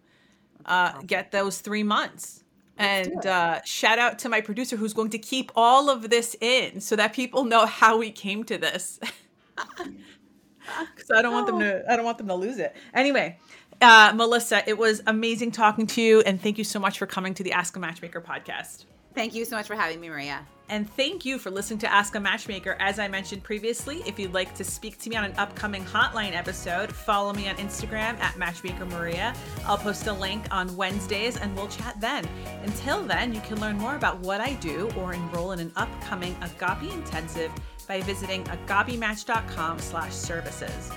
[0.66, 2.44] uh, get those three monks.
[2.76, 6.80] and uh, shout out to my producer who's going to keep all of this in
[6.80, 9.01] so that people know how we came to this.
[10.94, 11.82] Because I don't want them to.
[11.90, 12.76] I don't want them to lose it.
[12.92, 13.38] Anyway,
[13.80, 17.34] uh, Melissa, it was amazing talking to you, and thank you so much for coming
[17.34, 18.84] to the Ask a Matchmaker podcast.
[19.14, 20.46] Thank you so much for having me, Maria.
[20.68, 22.76] And thank you for listening to Ask a Matchmaker.
[22.78, 26.36] As I mentioned previously, if you'd like to speak to me on an upcoming hotline
[26.36, 29.34] episode, follow me on Instagram at Matchmaker Maria.
[29.64, 32.28] I'll post a link on Wednesdays and we'll chat then.
[32.64, 36.36] Until then, you can learn more about what I do or enroll in an upcoming
[36.42, 37.50] Agape Intensive
[37.86, 40.92] by visiting agapematch.com slash services.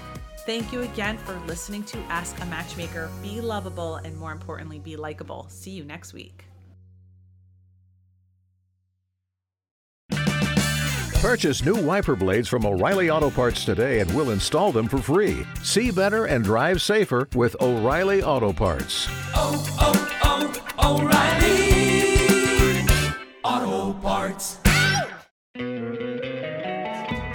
[0.45, 3.11] Thank you again for listening to Ask a Matchmaker.
[3.21, 5.45] Be lovable and more importantly, be likable.
[5.49, 6.45] See you next week.
[11.21, 15.45] Purchase new wiper blades from O'Reilly Auto Parts today and we'll install them for free.
[15.61, 19.07] See better and drive safer with O'Reilly Auto Parts.
[19.35, 21.01] Oh, oh, oh,
[23.43, 24.57] O'Reilly Auto Parts.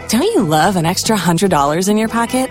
[0.09, 2.51] Don't you love an extra $100 in your pocket?